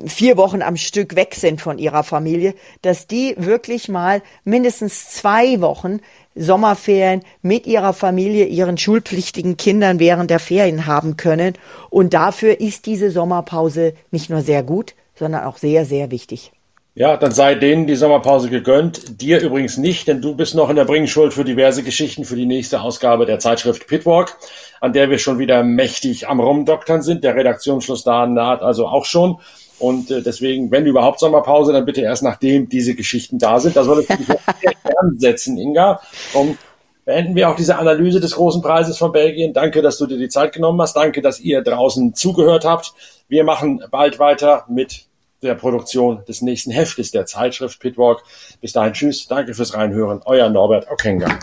[0.05, 5.61] vier Wochen am Stück weg sind von ihrer Familie, dass die wirklich mal mindestens zwei
[5.61, 5.99] Wochen
[6.35, 11.53] Sommerferien mit ihrer Familie, ihren schulpflichtigen Kindern während der Ferien haben können.
[11.89, 16.51] Und dafür ist diese Sommerpause nicht nur sehr gut, sondern auch sehr, sehr wichtig.
[16.93, 19.21] Ja, dann sei denen die Sommerpause gegönnt.
[19.21, 22.47] Dir übrigens nicht, denn du bist noch in der Bringschuld für diverse Geschichten für die
[22.47, 24.35] nächste Ausgabe der Zeitschrift Pitwalk,
[24.81, 27.23] an der wir schon wieder mächtig am Rumdoktern sind.
[27.23, 29.37] Der Redaktionsschluss da naht also auch schon.
[29.79, 33.75] Und äh, deswegen, wenn überhaupt Sommerpause, dann bitte erst nachdem diese Geschichten da sind.
[33.75, 34.37] Da solltest du dich
[34.97, 36.01] ansetzen, Inga,
[36.33, 36.57] um
[37.07, 39.53] beenden wir auch diese Analyse des großen Preises von Belgien.
[39.53, 40.93] Danke, dass du dir die Zeit genommen hast.
[40.93, 42.93] Danke, dass ihr draußen zugehört habt.
[43.29, 45.05] Wir machen bald weiter mit
[45.41, 48.23] der Produktion des nächsten Heftes der Zeitschrift Pitwalk.
[48.59, 49.27] Bis dahin, tschüss.
[49.27, 50.21] Danke fürs Reinhören.
[50.25, 51.39] Euer Norbert Okenga.